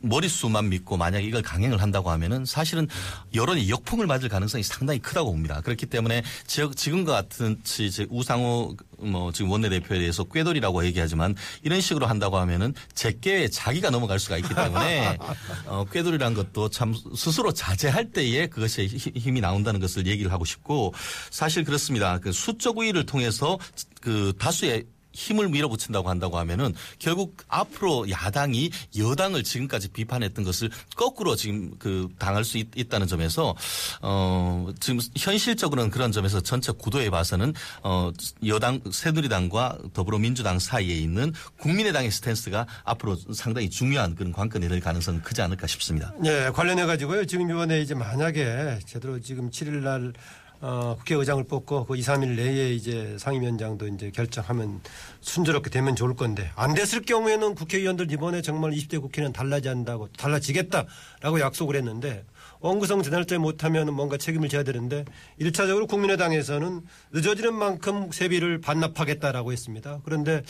[0.00, 2.88] 머릿수만 믿고 만약에 이걸 강행을 한다고 하면은 사실은
[3.34, 5.60] 여론이 역풍을 맞을 가능성이 상당히 크다고 봅니다.
[5.60, 12.06] 그렇기 때문에 지- 지금과 같은 지- 우상호 뭐 지금 원내대표에 대해서 꾀돌이라고 얘기하지만 이런 식으로
[12.06, 15.18] 한다고 하면은 제게에 자기가 넘어갈 수가 있기 때문에
[15.66, 20.94] 어, 꾀돌이란 것도 참 스스로 자제할 때에 그것이 히- 힘이 나온다는 것을 얘기를 하고 싶고
[21.30, 22.18] 사실 그렇습니다.
[22.18, 23.58] 그 수적 우위를 통해서
[24.00, 24.84] 그 다수의
[25.16, 32.44] 힘을 밀어붙인다고 한다고 하면은 결국 앞으로 야당이 여당을 지금까지 비판했던 것을 거꾸로 지금 그 당할
[32.44, 33.56] 수 있, 다는 점에서
[34.02, 38.12] 어 지금 현실적으로는 그런 점에서 전체 구도에 봐서는 어
[38.46, 45.42] 여당 새누리당과 더불어민주당 사이에 있는 국민의당의 스탠스가 앞으로 상당히 중요한 그런 관건이 될 가능성은 크지
[45.42, 46.12] 않을까 싶습니다.
[46.24, 47.24] 예, 관련해 가지고요.
[47.24, 50.12] 지금 이번에 이제 만약에 제대로 지금 7일 날
[50.60, 54.80] 어, 국회의장을 뽑고 그 2, 3일 내에 이제 상임위원장도 이제 결정하면
[55.20, 61.76] 순조롭게 되면 좋을 건데 안 됐을 경우에는 국회의원들 이번에 정말 20대 국회는 달라진다고 달라지겠다라고 약속을
[61.76, 62.24] 했는데
[62.60, 65.04] 원구성 재날짜 못하면 뭔가 책임을 져야 되는데
[65.40, 66.80] 1차적으로 국민의당에서는
[67.12, 70.00] 늦어지는 만큼 세비를 반납하겠다라고 했습니다.
[70.04, 70.42] 그런데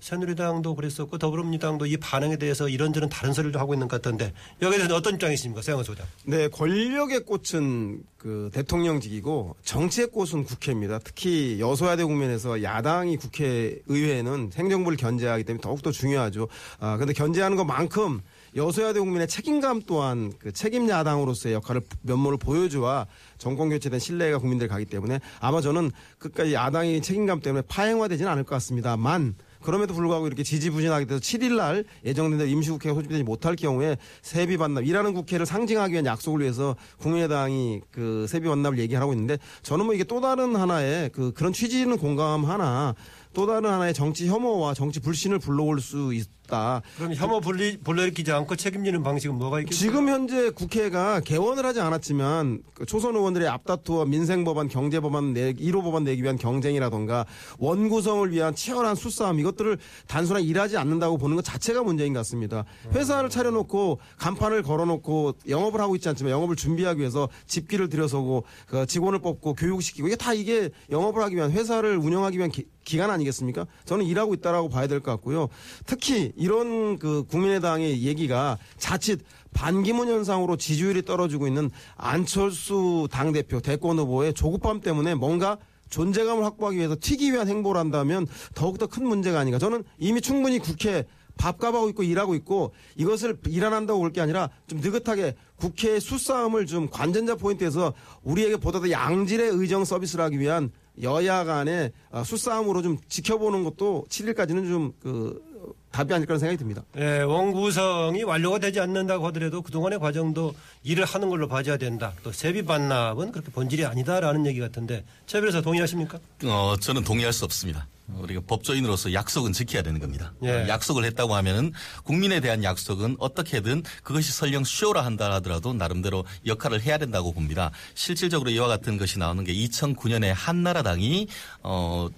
[0.00, 4.96] 새누리당도 그랬었고 더불어민주당도 이 반응에 대해서 이런저런 다른 소리를 하고 있는 것 같던데 여기에 대해서
[4.96, 5.62] 어떤 입장이십니까?
[5.62, 6.06] 세영호 소장.
[6.24, 10.98] 네, 권력의 꽃은 그 대통령직이고 정치의 꽃은 국회입니다.
[11.04, 16.48] 특히 여소야대 국면에서 야당이 국회 의회는 행정부를 견제하기 때문에 더욱더 중요하죠.
[16.78, 18.20] 아, 근데 견제하는 것만큼
[18.56, 23.06] 여소야대 국민의 책임감 또한 그 책임 야당으로서의 역할을 면모를 보여줘야
[23.38, 28.50] 정권 교체된 신뢰가 국민들 가기 때문에 아마 저는 끝까지 야당이 책임감 때문에 파행화되지는 않을 것
[28.56, 34.84] 같습니다만 그럼에도 불구하고 이렇게 지지부진하게 돼서 7일 날 예정된 임시국회가 소집되지 못할 경우에 세비 반납,
[34.84, 40.04] 일하는 국회를 상징하기 위한 약속을 위해서 국민의당이 그 세비 반납을 얘기하고 있는데 저는 뭐 이게
[40.04, 42.94] 또 다른 하나의 그 그런 취지는 공감하나
[43.32, 46.82] 또 다른 하나의 정치 혐오와 정치 불신을 불러올 수 있다.
[46.96, 49.78] 그럼 혐오 불리, 불러일으키지 않고 책임지는 방식은 뭐가 있겠어요?
[49.78, 55.52] 지금 현재 국회가 개원을 하지 않았지만 그 초선 의원들의 앞다투와 민생 법안, 경제 법안, 내,
[55.52, 57.24] 1호 법안 내기 위한 경쟁이라던가
[57.58, 62.64] 원구성을 위한 치열한 수싸움 이것들을 단순하게 일하지 않는다고 보는 것 자체가 문제인 것 같습니다.
[62.94, 69.20] 회사를 차려놓고 간판을 걸어놓고 영업을 하고 있지 않지만 영업을 준비하기 위해서 집기를 들여서고 그 직원을
[69.20, 73.66] 뽑고 교육시키고 이게 다 이게 영업을 하기 위한 회사를 운영하기 위한 기, 기간 아니 겠습니까?
[73.84, 75.48] 저는 일하고 있다라고 봐야 될 것 같고요.
[75.86, 79.20] 특히 이런 그 국민의당의 얘기가 자칫
[79.52, 86.96] 반기문 현상으로 지지율이 떨어지고 있는 안철수 당대표 대권 후보의 조급함 때문에 뭔가 존재감을 확보하기 위해서
[87.00, 89.58] 튀기 위한 행보를 한다면 더욱더 큰 문제가 아닌가.
[89.58, 91.04] 저는 이미 충분히 국회
[91.36, 96.88] 밥값하고 있고 일하고 있고 이것을 일 안 한다고 볼게 아니라 좀 느긋하게 국회의 수싸움을 좀
[96.90, 100.70] 관전자 포인트에서 우리에게 보다 더 양질의 의정 서비스를 하기 위한
[101.02, 105.50] 여야 간의 어, 수싸움으로 좀 지켜보는 것도 7일까지는 좀그
[105.90, 106.82] 답이 아닐까 생각이 듭니다.
[106.98, 112.12] 예, 원구성이 완료가 되지 않는다고 하더라도 그동안의 과정도 일을 하는 걸로 봐줘야 된다.
[112.22, 116.18] 또 세비 반납은 그렇게 본질이 아니다라는 얘기 같은데 최 변호사 동의하십니까?
[116.44, 117.86] 어, 저는 동의할 수 없습니다.
[118.18, 120.32] 우리가 법조인으로서 약속은 지켜야 되는 겁니다.
[120.42, 120.66] 예.
[120.68, 121.72] 약속을 했다고 하면은
[122.04, 127.70] 국민에 대한 약속은 어떻게든 그것이 설령 쇼라 한다 하더라도 나름대로 역할을 해야 된다고 봅니다.
[127.94, 131.28] 실질적으로 이와 같은 것이 나오는 게 2009년에 한나라당이
[131.62, 132.08] 어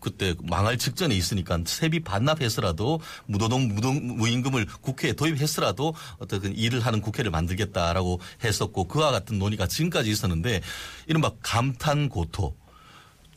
[0.00, 7.00] 그때 망할 직전에 있으니까 세비 반납해서라도 무도동 무동 무임금을 국회에 도입했으라도 어떤 그 일을 하는
[7.00, 10.60] 국회를 만들겠다라고 했었고 그와 같은 논의가 지금까지 있었는데
[11.06, 12.54] 이른바 감탄 고토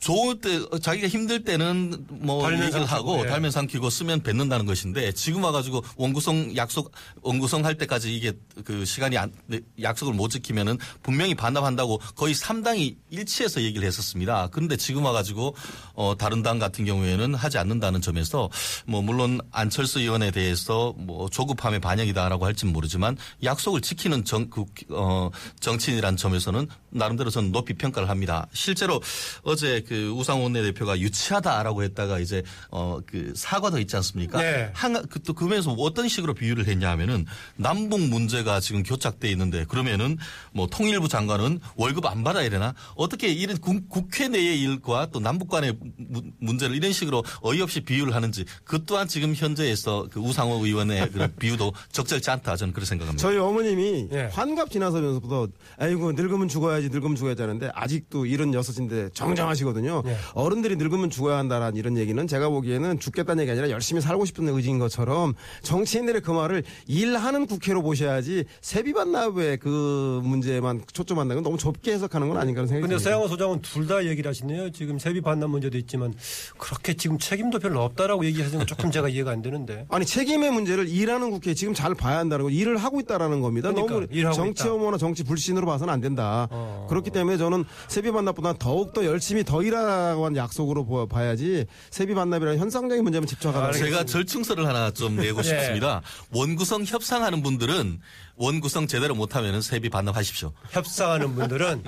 [0.02, 3.28] 좋을 때 어, 자기가 힘들 때는 뭐 얘기를 하고 예.
[3.28, 6.90] 달면 삼키고 쓰면 뱉는다는 것인데 지금 와가지고 원구성 약속
[7.22, 8.32] 원구성 할 때까지 이게
[8.64, 14.48] 그 시간이 안, 네, 약속을 못 지키면은 분명히 반납한다고 거의 3당이 일치해서 얘기를 했었습니다.
[14.50, 15.54] 그런데 지금 와가지고
[15.94, 18.50] 어 다른 당 같은 경우에는 하지 않는다는 점에서
[18.86, 25.30] 뭐 물론 안철수 의원에 대해서 뭐 조급함의 반영이다라고 할지는 모르지만 약속을 지키는 정, 그, 어,
[25.60, 28.48] 정치인이란 점에서는 나름대로 저는 높이 평가를 합니다.
[28.52, 29.00] 실제로
[29.44, 34.40] 어제 그 우상호 원내대표가 유치하다라고 했다가 이제 어 그 사과도 있지 않습니까?
[34.40, 34.70] 네.
[34.74, 37.26] 한, 그, 또 그러면서 어떤 식으로 비유를 했냐 하면은
[37.56, 40.16] 남북 문제가 지금 교착돼 있는데 그러면은
[40.52, 42.74] 뭐 통일부 장관은 월급 안 받아야 되나?
[42.94, 48.14] 어떻게 이런 국, 국회 내의 일과 또 남북 간의 무- 문제를 이런 식으로 어이없이 비유를
[48.14, 53.20] 하는지 그 또한 지금 현재에서 그 우상호 의원의 그런 비유도 적절치 않다 저는 그렇게 생각합니다.
[53.20, 54.28] 저희 어머님이 예.
[54.32, 59.81] 환갑 지나서면서부터 아이고 늙으면 죽어야지 늙으면 죽어야지 하는데 아직도 일흔 여섯인데 정정하시거든요.
[60.06, 60.16] 예.
[60.34, 64.78] 어른들이 늙으면 죽어야 한다라는 이런 얘기는 제가 보기에는 죽겠다는 얘기 아니라 열심히 살고 싶은 의지인
[64.78, 71.92] 것처럼 정치인들의 그 말을 일하는 국회로 보셔야지 세비 반납의 그 문제만 초점한다는 건 너무 좁게
[71.92, 73.10] 해석하는 건 아닌가 하는 생각이 근데 듭니다.
[73.10, 74.70] 서양호 소장은 둘 다 얘기를 하시네요.
[74.70, 76.14] 지금 세비 반납 문제도 있지만
[76.56, 79.86] 그렇게 지금 책임도 별로 없다라고 얘기하시는 건 조금 제가 이해가 안 되는데.
[79.90, 83.72] 아니 책임의 문제를 일하는 국회 지금 잘 봐야 한다는 거 일을 하고 있다라는 겁니다.
[83.72, 84.62] 그러니까, 너무 정치.
[84.68, 86.46] 혐오나 정치 불신으로 봐서는 안 된다.
[86.52, 86.86] 어.
[86.88, 91.66] 그렇기 때문에 저는 세비 반납보다 더욱 더 열심히 더 일 하라고 한 약속으로 보- 봐야지
[91.90, 93.72] 세비 반납이라는 현상적인 문제만 집중하다.
[93.72, 95.42] 제가 절충설을 하나 좀 내고 예.
[95.44, 96.02] 싶습니다.
[96.30, 98.00] 원구성 협상하는 분들은
[98.36, 100.52] 원구성 제대로 못하면 세비 반납하십시오.
[100.70, 101.84] 협상하는 분들은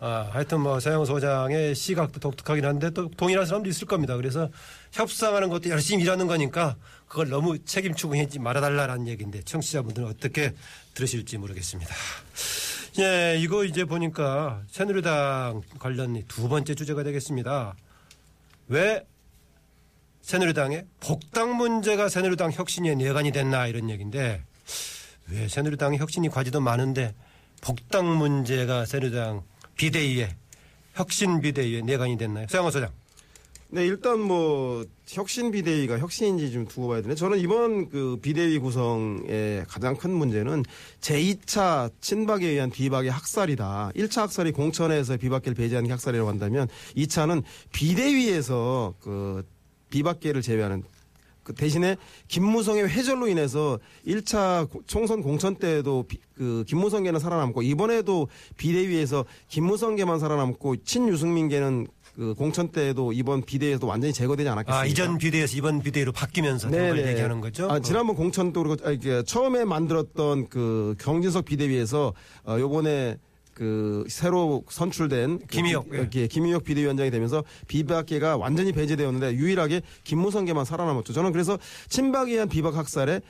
[0.00, 4.16] 아, 하여튼 뭐 서영 소장의 시각도 독특하긴 한데 또 동일한 사람도 있을 겁니다.
[4.16, 4.48] 그래서
[4.90, 6.74] 협상하는 것도 열심히 일하는 거니까
[7.06, 10.54] 그걸 너무 책임 추궁하지 말아달라는 얘기인데 청취자분들은 어떻게
[10.94, 11.94] 들으실지 모르겠습니다.
[12.98, 17.74] 예, 이거 이제 보니까 새누리당 관련 두 번째 주제가 되겠습니다.
[18.68, 19.06] 왜
[20.20, 24.42] 새누리당의 복당 문제가 새누리당 혁신의 내관이 됐나 이런 얘기인데
[25.30, 27.14] 왜 새누리당의 혁신이 과제도 많은데
[27.62, 29.42] 복당 문제가 새누리당
[29.76, 30.36] 비대위에
[30.94, 32.46] 혁신 비대위에 내관이 됐나요?
[32.48, 32.90] 서영호 소장.
[33.74, 39.64] 네, 일단 뭐 혁신 비대위가 혁신인지 좀 두고 봐야 되는데 저는 이번 그 비대위 구성의
[39.66, 40.62] 가장 큰 문제는
[41.00, 43.92] 제2차 친박에 의한 비박의 학살이다.
[43.96, 46.68] 1차 학살이 공천에서 비박계를 배제하는 게 학살이라고 한다면
[46.98, 49.42] 2차는 비대위에서 그
[49.88, 50.82] 비박계를 제외하는
[51.42, 51.96] 그 대신에
[52.28, 60.18] 김무성의 회절로 인해서 1차 고- 총선 공천 때에도 비- 그 김무성계는 살아남고 이번에도 비대위에서 김무성계만
[60.18, 64.80] 살아남고 친유승민계는 그 공천 때에도 이번 비대위에도 완전히 제거되지 않았겠습니까?
[64.82, 67.06] 아, 이전 비대위에서 이번 비대위로 바뀌면서 그걸.
[67.08, 67.70] 얘기하는 거죠?
[67.70, 72.12] 아, 지난번 공천도 그리고 아, 이게 처음에 만들었던 그 경진석 비대위에서
[72.46, 73.16] 어, 요번에
[73.54, 76.22] 그 새로 선출된 그 김희옥, 비- 예.
[76.22, 81.12] 예, 김희옥 비대위원장이 되면서 비박계가 완전히 배제되었는데 유일하게 김무성계만 살아남았죠.
[81.14, 81.58] 저는 그래서
[81.88, 83.20] 친박에 의한 비박 학살에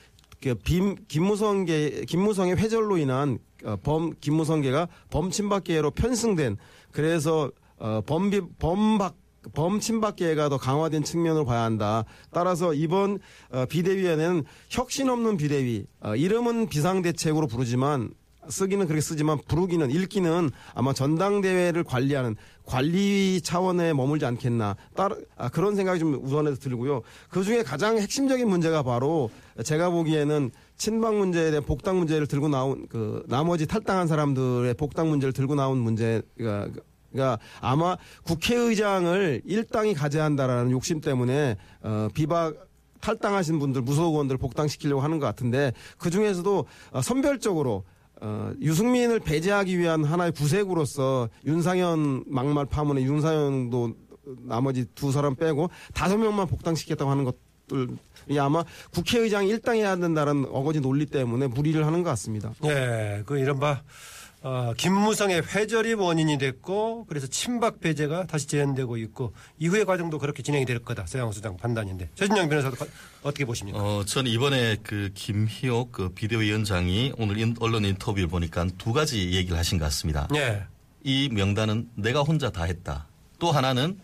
[0.42, 6.56] 그 빔, 김무성계 김무성의 회절로 인한 어, 범 김무성계가 범친박계로 편승된
[6.90, 7.50] 그래서
[7.82, 9.16] 어, 범비 범박
[9.54, 12.04] 범친박계가 더 강화된 측면으로 봐야 한다.
[12.30, 13.18] 따라서 이번
[13.50, 15.86] 어, 비대위원회는 혁신 없는 비대위.
[16.00, 18.10] 어, 이름은 비상대책으로 부르지만
[18.48, 25.74] 쓰기는 그렇게 쓰지만 부르기는 읽기는 아마 전당대회를 관리하는 관리 차원에 머물지 않겠나 따라 아, 그런
[25.74, 27.02] 생각이 좀 우선해서 들고요.
[27.28, 29.30] 그 중에 가장 핵심적인 문제가 바로
[29.64, 35.32] 제가 보기에는 친박 문제에 대한 복당 문제를 들고 나온 그 나머지 탈당한 사람들의 복당 문제를
[35.32, 36.68] 들고 나온 문제가
[37.12, 42.54] 그러니까 아마 국회의장을 일당이 가져한다라는 욕심 때문에 어, 비박
[43.00, 47.84] 탈당하신 분들 무소속원들 복당시키려고 하는 것 같은데 그 중에서도 어, 선별적으로
[48.20, 53.94] 어, 유승민을 배제하기 위한 하나의 구색으로서 윤상현 막말 파문에 윤상현도
[54.46, 61.06] 나머지 두 사람 빼고 다섯 명만 복당시켰다고 하는 것들이 아마 국회의장이 일당해야 된다는 어거지 논리
[61.06, 62.52] 때문에 무리를 하는 것 같습니다.
[62.64, 63.82] 예, 그 이른바
[64.44, 70.64] 어, 김무성의 회절이 원인이 됐고 그래서 친박 배제가 다시 재현되고 있고 이후의 과정도 그렇게 진행이
[70.66, 71.06] 될 거다.
[71.06, 72.86] 서양호 수장 판단인데 최진영 변호사도 거-
[73.22, 73.78] 어떻게 보십니까?
[73.78, 79.56] 어, 저는 이번에 그 김희옥 그 비대위원장이 오늘 인- 언론 인터뷰를 보니까 두 가지 얘기를
[79.56, 80.26] 하신 것 같습니다.
[80.34, 80.64] 예.
[81.04, 83.06] 이 명단은 내가 혼자 다 했다.
[83.38, 83.98] 또 하나는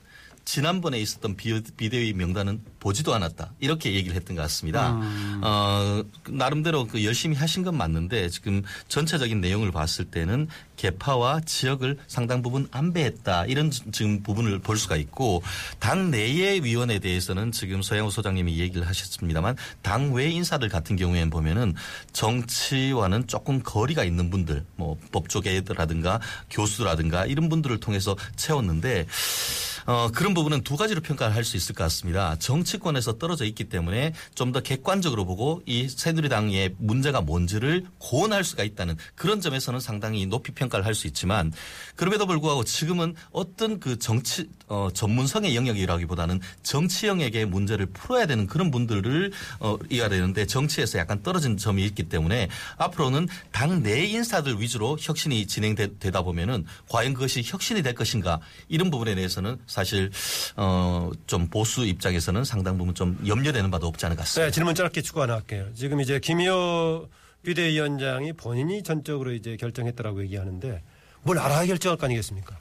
[0.52, 3.52] 지난번에 있었던 비, 비대위 명단은 보지도 않았다.
[3.60, 4.98] 이렇게 얘기를 했던 것 같습니다.
[5.42, 11.98] 어, 그 나름대로 그 열심히 하신 건 맞는데 지금 전체적인 내용을 봤을 때는 개파와 지역을
[12.06, 13.44] 상당 부분 안배했다.
[13.44, 15.42] 이런 지- 지금 부분을 볼 수가 있고
[15.80, 21.74] 당 내의 위원에 대해서는 지금 서양호 소장님이 얘기를 하셨습니다만 당 외 인사들 같은 경우에는 보면은
[22.14, 29.06] 정치와는 조금 거리가 있는 분들 뭐 법조계라든가 교수라든가 이런 분들을 통해서 채웠는데
[29.88, 32.36] 어, 그런 부분은 두 가지로 평가를 할 수 있을 것 같습니다.
[32.36, 38.96] 정치권에서 떨어져 있기 때문에 좀 더 객관적으로 보고 이 새누리당의 문제가 뭔지를 고언할 수가 있다는
[39.14, 41.52] 그런 점에서는 상당히 높이 평가를 할 수 있지만
[41.96, 49.32] 그럼에도 불구하고 지금은 어떤 그 정치 어, 전문성의 영역이라기보다는 정치형에게 문제를 풀어야 되는 그런 분들을
[49.60, 55.46] 어, 이어야 되는데 정치에서 약간 떨어진 점이 있기 때문에 앞으로는 당 내 인사들 위주로 혁신이
[55.46, 60.10] 진행되다 보면은 과연 그것이 혁신이 될 것인가 이런 부분에 대해서는 사실
[60.56, 64.50] 어, 좀 보수 입장에서는 상당 부분 좀 염려되는 바도 없지 않을까 네, 같습니다.
[64.50, 65.66] 질문 짧게 추가 하나 할게요.
[65.74, 67.08] 지금 이제 김희호
[67.44, 70.82] 비대위원장이 본인이 전적으로 이제 결정했다라고 얘기하는데
[71.22, 72.56] 뭘 알아야 결정할 거 아니겠습니까?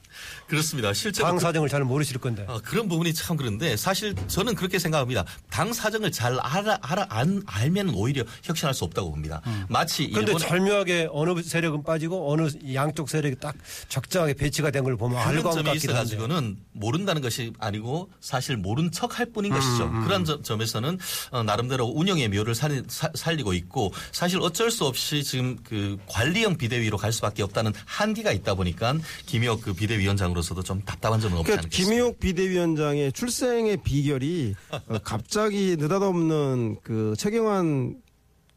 [0.48, 0.92] 그렇습니다.
[0.94, 2.44] 실제로 당 그- 사정을 잘 모르실 건데.
[2.48, 5.24] 어, 그런 부분이 참 그런데 사실 저는 그렇게 생각합니다.
[5.50, 9.40] 당 사정을 잘 알아, 알아 안, 알면 오히려 혁신할 수 없다고 봅니다.
[9.68, 13.54] 마치 그런데 절묘하게 어느 세력은 빠지고 어느 양쪽 세력이 딱
[13.88, 15.72] 적정하게 배치가 된 걸 보면 알고 한데.
[15.74, 19.84] 있어가지고는 모른다는 것이 아니고 사실 모른 척할 뿐인 것이죠.
[19.84, 20.98] 음, 그런 점- 점에서는
[21.30, 26.56] 어, 나름대로 운영의 묘를 살, 사- 살리고 있고 사실 어쩔 수 없이 지금 그 관리형
[26.56, 28.94] 비대위로 갈 수밖에 없다는 한계가 있다 보니까
[29.26, 31.90] 김혁 그 비대위원장으로서도 좀 답답한 점은 없지 그러니까 않겠습니까?
[31.90, 38.00] 김희옥 비대위원장의 출생의 비결이 어, 갑자기 느닷없는 그 최경환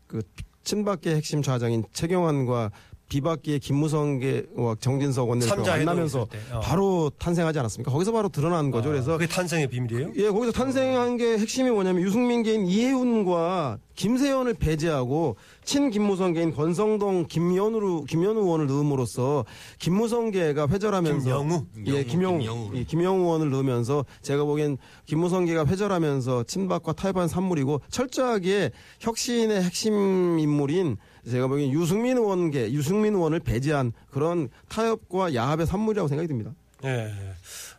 [0.07, 0.21] 그
[0.63, 2.71] 친박계 핵심 좌장인 최경환과
[3.11, 6.59] 비박계의 김무성계와 정진석 회동이 만나면서 어.
[6.61, 7.91] 바로 탄생하지 않았습니까?
[7.91, 8.87] 거기서 바로 드러난 거죠.
[8.87, 10.13] 그래서 그게 탄생의 비밀이에요?
[10.15, 15.35] 예, 거기서 탄생한 게 핵심이 뭐냐면 유승민계인 이해훈과 김세현을 배제하고
[15.65, 19.43] 친 김무성계인 권성동 김연우로 김연우 의원을 넣음으로써
[19.77, 21.65] 김무성 계가 회절하면서 김영우?
[21.87, 22.71] 예, 김영우 김영우.
[22.75, 30.39] 예, 김영우 의원을 넣으면서 제가 보기엔 김무성 계가 회절하면서 친박과 타협한 산물이고 철저하게 혁신의 핵심
[30.39, 30.95] 인물인
[31.29, 36.51] 제가 보기엔 유승민 의원계 유승민 의원을 배제한 그런 타협과 야합의 산물이라고 생각이 듭니다.
[36.83, 37.11] 예.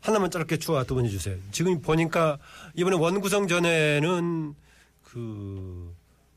[0.01, 1.37] 하나만 짧게 추가 두 번 해 주세요.
[1.51, 2.39] 지금 보니까
[2.75, 4.55] 이번에 원구성 전에는
[5.03, 5.93] 그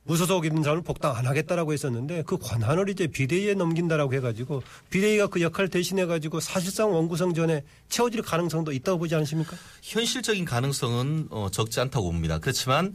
[0.07, 5.69] 무소속 인사를 복당 안 하겠다라고 했었는데 그 권한을 이제 비대위에 넘긴다라고 해가지고 비대위가 그 역할을
[5.69, 9.57] 대신해가지고 사실상 원구성 전에 채워질 가능성도 있다고 보지 않으십니까?
[9.81, 12.37] 현실적인 가능성은 어, 적지 않다고 봅니다.
[12.37, 12.93] 그렇지만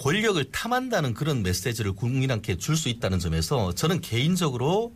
[0.00, 4.94] 권력을 탐한다는 그런 메시지를 국민한테 줄 수 있다는 점에서 저는 개인적으로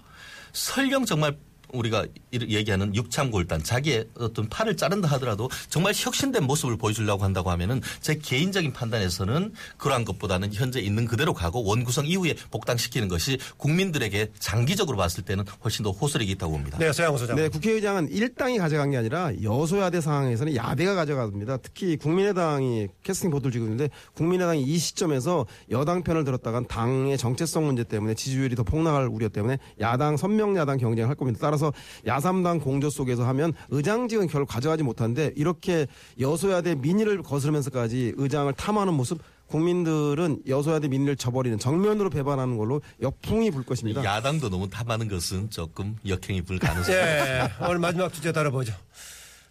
[0.53, 1.37] 설령 정말
[1.73, 7.81] 우리가 이- 얘기하는 육참골단 자기의 어떤 팔을 자른다 하더라도 정말 혁신된 모습을 보여주려고 한다고 하면은
[8.01, 14.97] 제 개인적인 판단에서는 그러한 것보다는 현재 있는 그대로 가고 원구성 이후에 복당시키는 것이 국민들에게 장기적으로
[14.97, 16.79] 봤을 때는 훨씬 더 호소력이 있다고 봅니다.
[16.79, 17.37] 네, 서양호 소장.
[17.37, 21.59] 네, 국회의장은 일당이 가져간 게 아니라 여소야대 상황에서는 야대가 가져갑니다.
[21.59, 27.85] 특히 국민의당이 캐스팅 보도를 지고 있는데 국민의당이 이 시점에서 여당 편을 들었다간 당의 정체성 문제
[27.85, 31.39] 때문에 지지율이 더 폭락할 우려 때문에 야당 선명 야당 경쟁을 할 겁니다.
[31.41, 31.58] 따라서
[32.07, 35.87] 야삼당 공조 속에서 하면 의장직은 결국 가져가지 못하는데 이렇게
[36.21, 43.65] 여소야대 민의를 거스르면서까지 의장을 탐하는 모습 국민들은 여소야대 민의를 저버리는 정면으로 배반하는 걸로 역풍이 불
[43.65, 44.05] 것입니다.
[44.05, 48.75] 야당도 너무 탐하는 것은 조금 역행이 불 가능성이 예, 오늘 마지막 주제 다뤄보죠.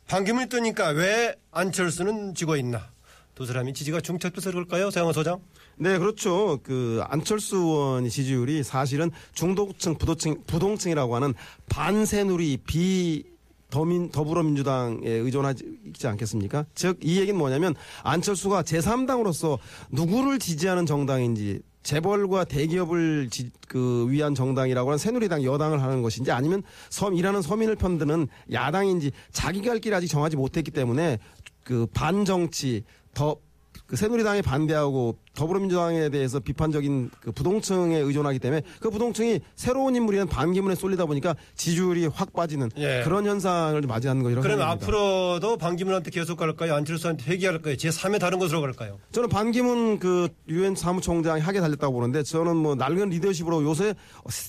[0.08, 2.89] 반기문이 뜨니까 왜 안철수는 지고 있나?
[3.38, 5.39] 두 사람이 지지가 중첩돼서 그럴까요, 서영호 소장?
[5.75, 6.57] 네, 그렇죠.
[6.63, 11.35] 그 안철수 의원 지지율이 사실은 중도층, 부도층, 부동층이라고 하는
[11.69, 13.23] 반새누리 비
[13.69, 16.65] 더민 더불어민주당에 의존하지 있지 않겠습니까?
[16.73, 19.59] 즉 이 얘기는 뭐냐면 안철수가 제3당으로서
[19.91, 26.63] 누구를 지지하는 정당인지 재벌과 대기업을 지- 그 위한 정당이라고 하는 새누리당 여당을 하는 것인지 아니면
[26.89, 31.19] 섬 일하는 서민을 편드는 야당인지 자기가 할 길을 아직 정하지 못했기 때문에
[31.63, 32.83] 그 반정치
[33.18, 40.73] 더그 새누리당에 반대하고 더불어민주당에 대해서 비판적인 그 부동층에 의존하기 때문에 그 부동층이 새로운 인물이란 반기문에
[40.73, 43.01] 쏠리다 보니까 지지율이 확 빠지는 예.
[43.03, 44.85] 그런 현상을 맞이하는 거라고 그럼 생각합니다.
[44.85, 46.73] 앞으로도 반기문한테 계속 갈까요?
[46.73, 47.75] 안철수한테 회귀할까요?
[47.75, 48.97] 제3의 다른 것으로 갈까요?
[49.11, 53.93] 저는 반기문 그 유엔 사무총장이 하게 달렸다고 보는데 저는 뭐 낡은 리더십으로 요새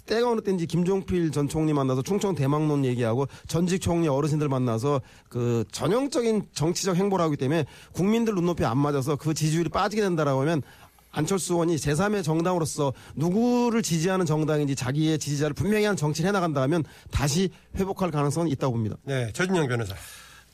[0.07, 5.65] 때가 어느 때인지 김종필 전 총리 만나서 충청 대망론 얘기하고 전직 총리 어르신들 만나서 그
[5.71, 10.63] 전형적인 정치적 행보를 하기 때문에 국민들 눈높이 안 맞아서 그 지지율이 빠지게 된다라고 하면
[11.11, 17.51] 안철수 의원이 제3의 정당으로서 누구를 지지하는 정당인지 자기의 지지자를 분명히 하는 정치를 해나간다 하면 다시
[17.77, 18.97] 회복할 가능성은 있다고 봅니다.
[19.05, 19.95] 네, 최진영 변호사.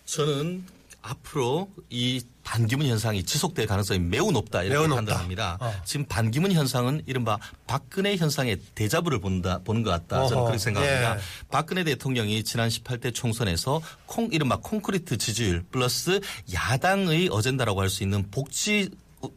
[0.05, 0.65] 저는
[1.03, 4.97] 앞으로 이 반기문 현상이 지속될 가능성이 매우 높다 이렇게 매우 높다.
[4.97, 5.59] 판단합니다.
[5.61, 5.73] 어.
[5.85, 10.45] 지금 반기문 현상은 이른바 박근혜 현상의 대자부를 본다 보는 것 같다 저는 어허.
[10.45, 11.17] 그렇게 생각합니다.
[11.17, 11.21] 예.
[11.51, 16.21] 박근혜 대통령이 지난 18대 총선에서 콩 이른바 콘크리트 지지율 플러스
[16.55, 18.89] 야당의 어젠다라고 할 수 있는 복지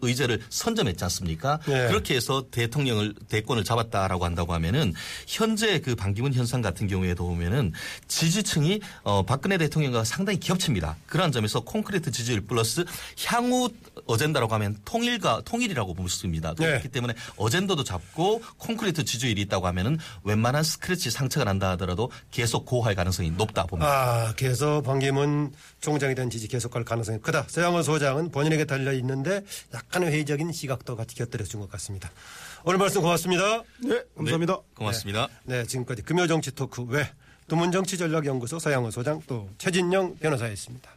[0.01, 1.59] 의제를 선점했지 않습니까?
[1.67, 1.87] 네.
[1.87, 4.93] 그렇게 해서 대통령을 대권을 잡았다라고 한다고 하면은
[5.27, 7.71] 현재 그 반기문 현상 같은 경우에도 보면은
[8.07, 10.97] 지지층이 어 박근혜 대통령과 상당히 겹칩니다.
[11.07, 12.83] 그러한 점에서 콘크리트 지지율 플러스
[13.25, 13.69] 향후
[14.05, 16.53] 어젠다라고 하면 통일과 통일이라고 볼 수 있습니다.
[16.55, 16.65] 네.
[16.65, 22.95] 그렇기 때문에 어젠더도 잡고 콘크리트 지지율이 있다고 하면은 웬만한 스크래치 상처가 난다 하더라도 계속 고할
[22.95, 23.89] 가능성이 높다 봅니다.
[23.91, 27.45] 아, 계속 반기문 총장에 대한 지지 계속할 가능성이 크다.
[27.47, 29.41] 서양원 소장은 본인에게 달려 있는데
[29.77, 32.09] 약간의 회의적인 시각도 같이 곁들여 준 것 같습니다.
[32.63, 33.63] 오늘 말씀 고맙습니다.
[33.83, 34.55] 네, 감사합니다.
[34.57, 35.27] 네, 고맙습니다.
[35.43, 37.09] 네, 지금까지 금요정치 토크 외
[37.47, 40.85] 두문정치전략연구소 서양원 소장 또 최진영 변호사였습니다.